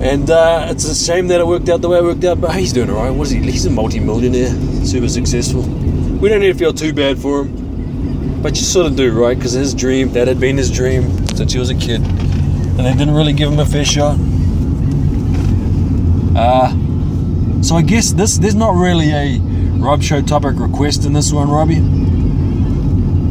and 0.00 0.30
uh, 0.30 0.68
it's 0.70 0.84
a 0.84 0.94
shame 0.94 1.26
that 1.26 1.40
it 1.40 1.46
worked 1.48 1.68
out 1.68 1.80
the 1.80 1.88
way 1.88 1.98
it 1.98 2.04
worked 2.04 2.22
out, 2.22 2.40
but 2.40 2.54
he's 2.54 2.72
doing 2.72 2.88
alright. 2.88 3.12
What 3.12 3.24
is 3.24 3.30
he? 3.30 3.40
He's 3.40 3.66
a 3.66 3.70
multi-millionaire, 3.70 4.50
super 4.86 5.08
successful. 5.08 5.62
We 5.62 6.28
don't 6.28 6.38
need 6.38 6.52
to 6.52 6.58
feel 6.58 6.72
too 6.72 6.92
bad 6.92 7.18
for 7.18 7.40
him, 7.40 8.40
but 8.42 8.54
you 8.54 8.62
sort 8.62 8.86
of 8.86 8.94
do, 8.94 9.10
right? 9.10 9.36
Because 9.36 9.52
his 9.52 9.74
dream, 9.74 10.12
that 10.12 10.28
had 10.28 10.38
been 10.38 10.56
his 10.56 10.70
dream 10.70 11.26
since 11.34 11.52
he 11.52 11.58
was 11.58 11.70
a 11.70 11.74
kid, 11.74 12.00
and 12.76 12.86
they 12.86 12.92
didn't 12.92 13.14
really 13.14 13.32
give 13.32 13.50
him 13.50 13.58
a 13.58 13.66
fair 13.66 13.84
shot. 13.84 14.18
Uh, 16.36 16.70
so 17.62 17.76
I 17.76 17.82
guess 17.82 18.12
this 18.12 18.38
there's 18.38 18.54
not 18.54 18.74
really 18.74 19.10
a 19.10 19.38
Rob 19.78 20.02
Show 20.02 20.20
topic 20.20 20.58
request 20.58 21.04
in 21.06 21.12
this 21.12 21.32
one, 21.32 21.48
Robbie. 21.48 21.80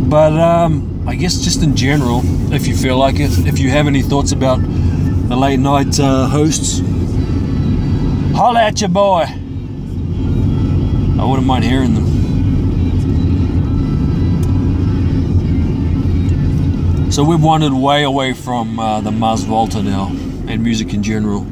But 0.10 0.34
um, 0.34 1.04
I 1.08 1.16
guess 1.16 1.39
just 1.39 1.62
in 1.62 1.76
general, 1.76 2.22
if 2.54 2.68
you 2.68 2.76
feel 2.76 2.98
like 2.98 3.20
it, 3.20 3.46
if 3.48 3.60
you 3.60 3.70
have 3.70 3.88
any 3.88 4.02
thoughts 4.02 4.32
about 4.32 4.60
the 4.62 5.36
late 5.36 5.60
night 5.60 6.00
uh, 6.00 6.28
hosts, 6.28 6.80
holla 8.36 8.64
at 8.64 8.82
your 8.82 8.89
boy. 8.89 9.26
I 11.18 11.24
wouldn't 11.24 11.48
mind 11.48 11.64
hearing 11.64 11.93
them. 11.93 12.14
So 17.16 17.24
we've 17.24 17.41
wandered 17.41 17.72
way 17.72 18.03
away 18.03 18.34
from 18.34 18.78
uh, 18.78 18.99
the 18.99 19.09
Mars 19.09 19.43
Volta 19.43 19.82
now 19.82 20.07
and 20.09 20.61
music 20.61 20.93
in 20.93 21.01
general. 21.01 21.47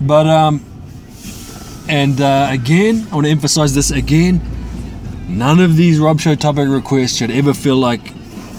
But 0.00 0.28
um, 0.28 0.64
and 1.88 2.20
uh, 2.20 2.46
again, 2.52 3.08
I 3.10 3.14
want 3.16 3.26
to 3.26 3.32
emphasize 3.32 3.74
this 3.74 3.90
again. 3.90 4.40
None 5.26 5.58
of 5.58 5.74
these 5.74 5.98
Rob 5.98 6.20
Show 6.20 6.36
topic 6.36 6.68
requests 6.68 7.16
should 7.16 7.32
ever 7.32 7.52
feel 7.52 7.74
like 7.74 8.12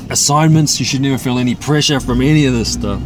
assignments. 0.10 0.82
You 0.82 0.86
should 0.86 1.00
never 1.00 1.18
feel 1.18 1.38
any 1.38 1.56
pressure 1.56 2.02
from 2.02 2.22
any 2.22 2.46
of 2.46 2.54
this 2.54 2.74
stuff. 2.74 3.02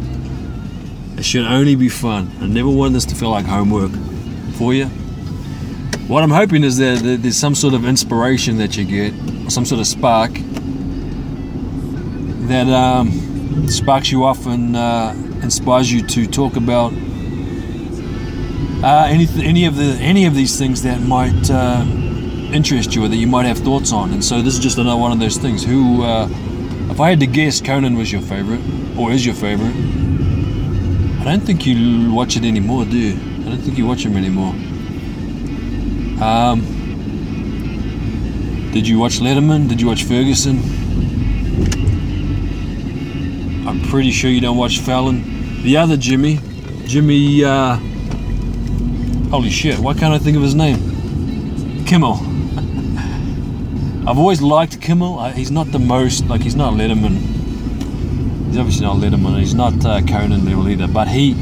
It 1.16 1.24
should 1.24 1.46
only 1.46 1.76
be 1.76 1.88
fun. 1.88 2.28
I 2.40 2.46
never 2.48 2.70
want 2.70 2.92
this 2.92 3.04
to 3.04 3.14
feel 3.14 3.30
like 3.30 3.46
homework 3.46 3.92
for 4.54 4.74
you. 4.74 4.86
What 6.08 6.24
I'm 6.24 6.30
hoping 6.30 6.64
is 6.64 6.78
that 6.78 7.20
there's 7.22 7.36
some 7.36 7.54
sort 7.54 7.74
of 7.74 7.84
inspiration 7.84 8.58
that 8.58 8.76
you 8.76 8.84
get, 8.84 9.14
some 9.48 9.64
sort 9.64 9.80
of 9.80 9.86
spark 9.86 10.32
that 12.52 12.68
um, 12.68 13.66
sparks 13.68 14.12
you 14.12 14.24
off 14.24 14.46
and 14.46 14.76
uh, 14.76 15.14
inspires 15.42 15.90
you 15.90 16.06
to 16.06 16.26
talk 16.26 16.56
about 16.56 16.92
uh, 18.84 19.06
any 19.08 19.26
any 19.42 19.64
of 19.64 19.76
the 19.76 19.96
any 20.00 20.26
of 20.26 20.34
these 20.34 20.58
things 20.58 20.82
that 20.82 21.00
might 21.00 21.50
uh, 21.50 21.84
interest 22.52 22.94
you 22.94 23.04
or 23.04 23.08
that 23.08 23.16
you 23.16 23.26
might 23.26 23.46
have 23.46 23.58
thoughts 23.58 23.92
on. 23.92 24.12
And 24.12 24.22
so 24.22 24.42
this 24.42 24.54
is 24.54 24.60
just 24.60 24.76
another 24.76 25.00
one 25.00 25.12
of 25.12 25.18
those 25.18 25.38
things. 25.38 25.64
Who 25.64 26.02
uh, 26.02 26.28
if 26.90 27.00
I 27.00 27.08
had 27.10 27.20
to 27.20 27.26
guess, 27.26 27.60
Conan 27.60 27.96
was 27.96 28.12
your 28.12 28.22
favorite, 28.22 28.60
or 28.98 29.12
is 29.12 29.24
your 29.24 29.34
favorite. 29.34 29.74
I 31.20 31.24
don't 31.24 31.40
think 31.40 31.66
you 31.66 32.12
watch 32.12 32.36
it 32.36 32.44
anymore, 32.44 32.84
do 32.84 32.98
you? 32.98 33.14
I 33.46 33.50
don't 33.50 33.62
think 33.62 33.78
you 33.78 33.86
watch 33.86 34.04
him 34.04 34.16
anymore. 34.16 34.52
Um, 36.22 36.60
did 38.72 38.86
you 38.86 38.98
watch 38.98 39.20
Letterman? 39.20 39.68
Did 39.68 39.80
you 39.80 39.86
watch 39.86 40.04
Ferguson? 40.04 40.81
I'm 43.72 43.80
pretty 43.80 44.10
sure 44.10 44.28
you 44.30 44.42
don't 44.42 44.58
watch 44.58 44.80
Fallon. 44.80 45.62
The 45.62 45.78
other 45.78 45.96
Jimmy, 45.96 46.38
Jimmy, 46.84 47.42
uh, 47.42 47.76
holy 49.30 49.48
shit, 49.48 49.78
why 49.78 49.94
can't 49.94 50.12
I 50.12 50.18
think 50.18 50.36
of 50.36 50.42
his 50.42 50.54
name? 50.54 51.86
Kimmel. 51.86 52.16
I've 54.06 54.18
always 54.18 54.42
liked 54.42 54.78
Kimmel. 54.82 55.18
I, 55.18 55.32
he's 55.32 55.50
not 55.50 55.72
the 55.72 55.78
most 55.78 56.26
like 56.26 56.42
he's 56.42 56.54
not 56.54 56.74
Letterman. 56.74 57.16
He's 58.48 58.58
obviously 58.58 58.84
not 58.84 58.98
Letterman. 58.98 59.38
He's 59.38 59.54
not 59.54 59.82
uh, 59.86 60.02
Conan 60.02 60.44
level 60.44 60.68
either. 60.68 60.86
But 60.86 61.08
he 61.08 61.32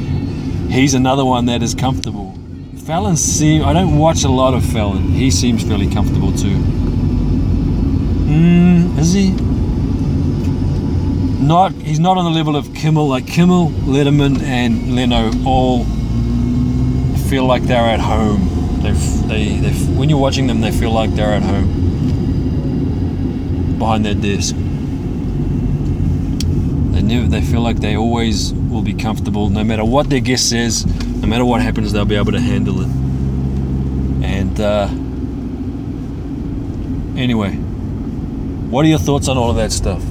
he's 0.70 0.94
another 0.94 1.24
one 1.24 1.46
that 1.46 1.64
is 1.64 1.74
comfortable. 1.74 2.38
Fallon 2.84 3.16
seems, 3.16 3.64
I 3.64 3.72
don't 3.72 3.98
watch 3.98 4.22
a 4.22 4.28
lot 4.28 4.54
of 4.54 4.64
Fallon. 4.64 5.02
He 5.02 5.32
seems 5.32 5.64
fairly 5.64 5.90
comfortable 5.90 6.30
too. 6.30 6.58
Mm, 8.28 8.98
is 9.00 9.14
he? 9.14 9.32
Not 11.44 11.72
he's 11.90 11.98
not 11.98 12.16
on 12.16 12.24
the 12.24 12.30
level 12.30 12.54
of 12.54 12.72
Kimmel. 12.72 13.08
Like 13.08 13.26
Kimmel, 13.26 13.70
Letterman, 13.70 14.40
and 14.42 14.94
Leno 14.94 15.32
all 15.44 15.84
feel 17.28 17.44
like 17.44 17.64
they're 17.64 17.78
at 17.78 17.98
home. 17.98 18.78
They 18.80 18.92
they 18.92 19.56
they 19.58 19.72
when 19.96 20.08
you're 20.08 20.20
watching 20.20 20.46
them, 20.46 20.60
they 20.60 20.70
feel 20.70 20.92
like 20.92 21.12
they're 21.16 21.32
at 21.32 21.42
home 21.42 21.68
behind 23.76 24.04
their 24.04 24.14
desk. 24.14 24.54
They 26.94 27.02
never, 27.02 27.26
they 27.26 27.42
feel 27.42 27.60
like 27.60 27.78
they 27.78 27.96
always 27.96 28.52
will 28.52 28.82
be 28.82 28.94
comfortable, 28.94 29.48
no 29.48 29.64
matter 29.64 29.84
what 29.84 30.08
their 30.10 30.20
guest 30.20 30.48
says, 30.48 30.86
no 30.86 31.26
matter 31.26 31.44
what 31.44 31.60
happens, 31.60 31.92
they'll 31.92 32.04
be 32.04 32.14
able 32.14 32.32
to 32.32 32.40
handle 32.40 32.82
it. 32.82 32.88
And 34.24 34.60
uh, 34.60 34.86
anyway, 37.20 37.56
what 38.70 38.84
are 38.84 38.88
your 38.88 39.00
thoughts 39.00 39.26
on 39.28 39.36
all 39.36 39.50
of 39.50 39.56
that 39.56 39.72
stuff? 39.72 40.04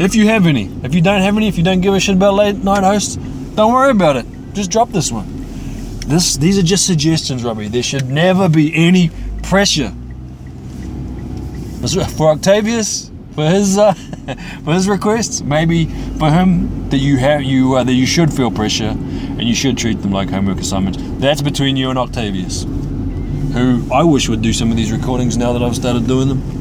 If 0.00 0.14
you 0.14 0.28
have 0.28 0.46
any, 0.46 0.70
if 0.82 0.94
you 0.94 1.02
don't 1.02 1.20
have 1.20 1.36
any, 1.36 1.46
if 1.46 1.58
you 1.58 1.62
don't 1.62 1.82
give 1.82 1.92
a 1.92 2.00
shit 2.00 2.16
about 2.16 2.32
late 2.32 2.56
night 2.56 2.82
hosts, 2.82 3.16
don't 3.54 3.70
worry 3.70 3.90
about 3.90 4.16
it. 4.16 4.24
Just 4.54 4.70
drop 4.70 4.88
this 4.88 5.12
one. 5.12 5.26
This, 6.06 6.38
these 6.38 6.58
are 6.58 6.62
just 6.62 6.86
suggestions, 6.86 7.44
Robbie. 7.44 7.68
There 7.68 7.82
should 7.82 8.08
never 8.08 8.48
be 8.48 8.74
any 8.74 9.10
pressure 9.42 9.92
for 12.16 12.30
Octavius 12.30 13.10
for 13.34 13.44
his 13.44 13.76
uh, 13.76 13.92
for 14.64 14.72
his 14.72 14.88
requests. 14.88 15.42
Maybe 15.42 15.84
for 16.18 16.30
him 16.30 16.88
that 16.88 16.98
you 16.98 17.18
have 17.18 17.42
you 17.42 17.76
uh, 17.76 17.84
that 17.84 17.92
you 17.92 18.06
should 18.06 18.32
feel 18.32 18.50
pressure 18.50 18.88
and 18.88 19.42
you 19.42 19.54
should 19.54 19.76
treat 19.76 20.00
them 20.00 20.12
like 20.12 20.30
homework 20.30 20.60
assignments. 20.60 20.98
That's 21.20 21.42
between 21.42 21.76
you 21.76 21.90
and 21.90 21.98
Octavius, 21.98 22.62
who 22.62 23.86
I 23.92 24.02
wish 24.04 24.30
would 24.30 24.40
do 24.40 24.54
some 24.54 24.70
of 24.70 24.78
these 24.78 24.92
recordings 24.92 25.36
now 25.36 25.52
that 25.52 25.62
I've 25.62 25.76
started 25.76 26.06
doing 26.06 26.28
them. 26.28 26.59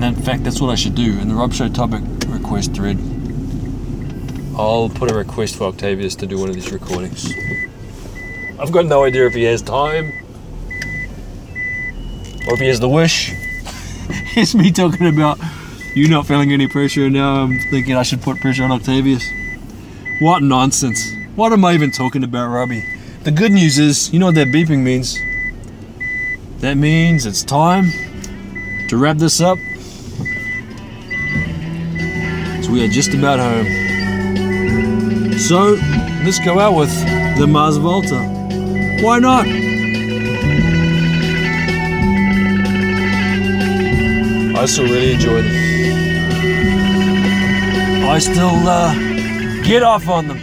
And 0.00 0.16
in 0.16 0.22
fact, 0.22 0.44
that's 0.44 0.60
what 0.60 0.70
I 0.70 0.76
should 0.76 0.94
do 0.94 1.18
in 1.18 1.28
the 1.28 1.34
Rob 1.34 1.52
Show 1.52 1.68
topic 1.68 2.02
request 2.28 2.72
thread. 2.72 2.98
I'll 4.56 4.88
put 4.88 5.10
a 5.10 5.14
request 5.14 5.56
for 5.56 5.64
Octavius 5.64 6.14
to 6.16 6.26
do 6.26 6.38
one 6.38 6.48
of 6.48 6.54
these 6.54 6.70
recordings. 6.70 7.32
I've 8.60 8.70
got 8.70 8.86
no 8.86 9.02
idea 9.02 9.26
if 9.26 9.34
he 9.34 9.42
has 9.42 9.60
time 9.60 10.12
or 12.46 12.54
if 12.54 12.60
he 12.60 12.68
has 12.68 12.78
the 12.78 12.88
wish. 12.88 13.32
it's 14.36 14.54
me 14.54 14.70
talking 14.70 15.08
about 15.08 15.36
you 15.96 16.06
not 16.06 16.28
feeling 16.28 16.52
any 16.52 16.68
pressure, 16.68 17.06
and 17.06 17.14
now 17.14 17.42
I'm 17.42 17.58
thinking 17.58 17.96
I 17.96 18.04
should 18.04 18.22
put 18.22 18.40
pressure 18.40 18.62
on 18.62 18.70
Octavius. 18.70 19.28
What 20.20 20.44
nonsense. 20.44 21.10
What 21.34 21.52
am 21.52 21.64
I 21.64 21.74
even 21.74 21.90
talking 21.90 22.22
about, 22.22 22.52
Robbie? 22.52 22.84
The 23.24 23.32
good 23.32 23.50
news 23.50 23.80
is, 23.80 24.12
you 24.12 24.20
know 24.20 24.26
what 24.26 24.36
that 24.36 24.46
beeping 24.46 24.84
means? 24.84 25.18
That 26.60 26.76
means 26.76 27.26
it's 27.26 27.42
time 27.42 27.90
to 28.88 28.96
wrap 28.96 29.16
this 29.16 29.40
up. 29.40 29.58
So 32.68 32.74
we 32.74 32.84
are 32.84 32.88
just 32.88 33.14
about 33.14 33.38
home. 33.38 33.66
So 35.38 35.78
let's 36.22 36.38
go 36.38 36.58
out 36.58 36.74
with 36.76 36.92
the 37.38 37.46
Mars 37.46 37.78
Volta. 37.78 38.18
Why 39.00 39.18
not? 39.18 39.46
I 44.54 44.66
still 44.66 44.84
really 44.84 45.12
enjoy 45.14 45.40
them. 45.40 45.54
I 48.04 48.18
still 48.18 48.68
uh, 48.68 48.92
get 49.64 49.82
off 49.82 50.06
on 50.06 50.28
them. 50.28 50.40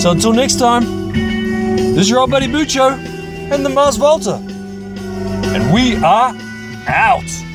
So 0.00 0.10
until 0.10 0.32
next 0.32 0.58
time, 0.58 1.12
this 1.12 1.98
is 1.98 2.10
your 2.10 2.18
old 2.18 2.32
buddy 2.32 2.48
Bucho 2.48 2.90
and 3.52 3.64
the 3.64 3.70
Mars 3.70 3.98
Volta. 3.98 4.40
And 5.54 5.72
we 5.72 5.94
are 5.94 6.34
out. 6.88 7.45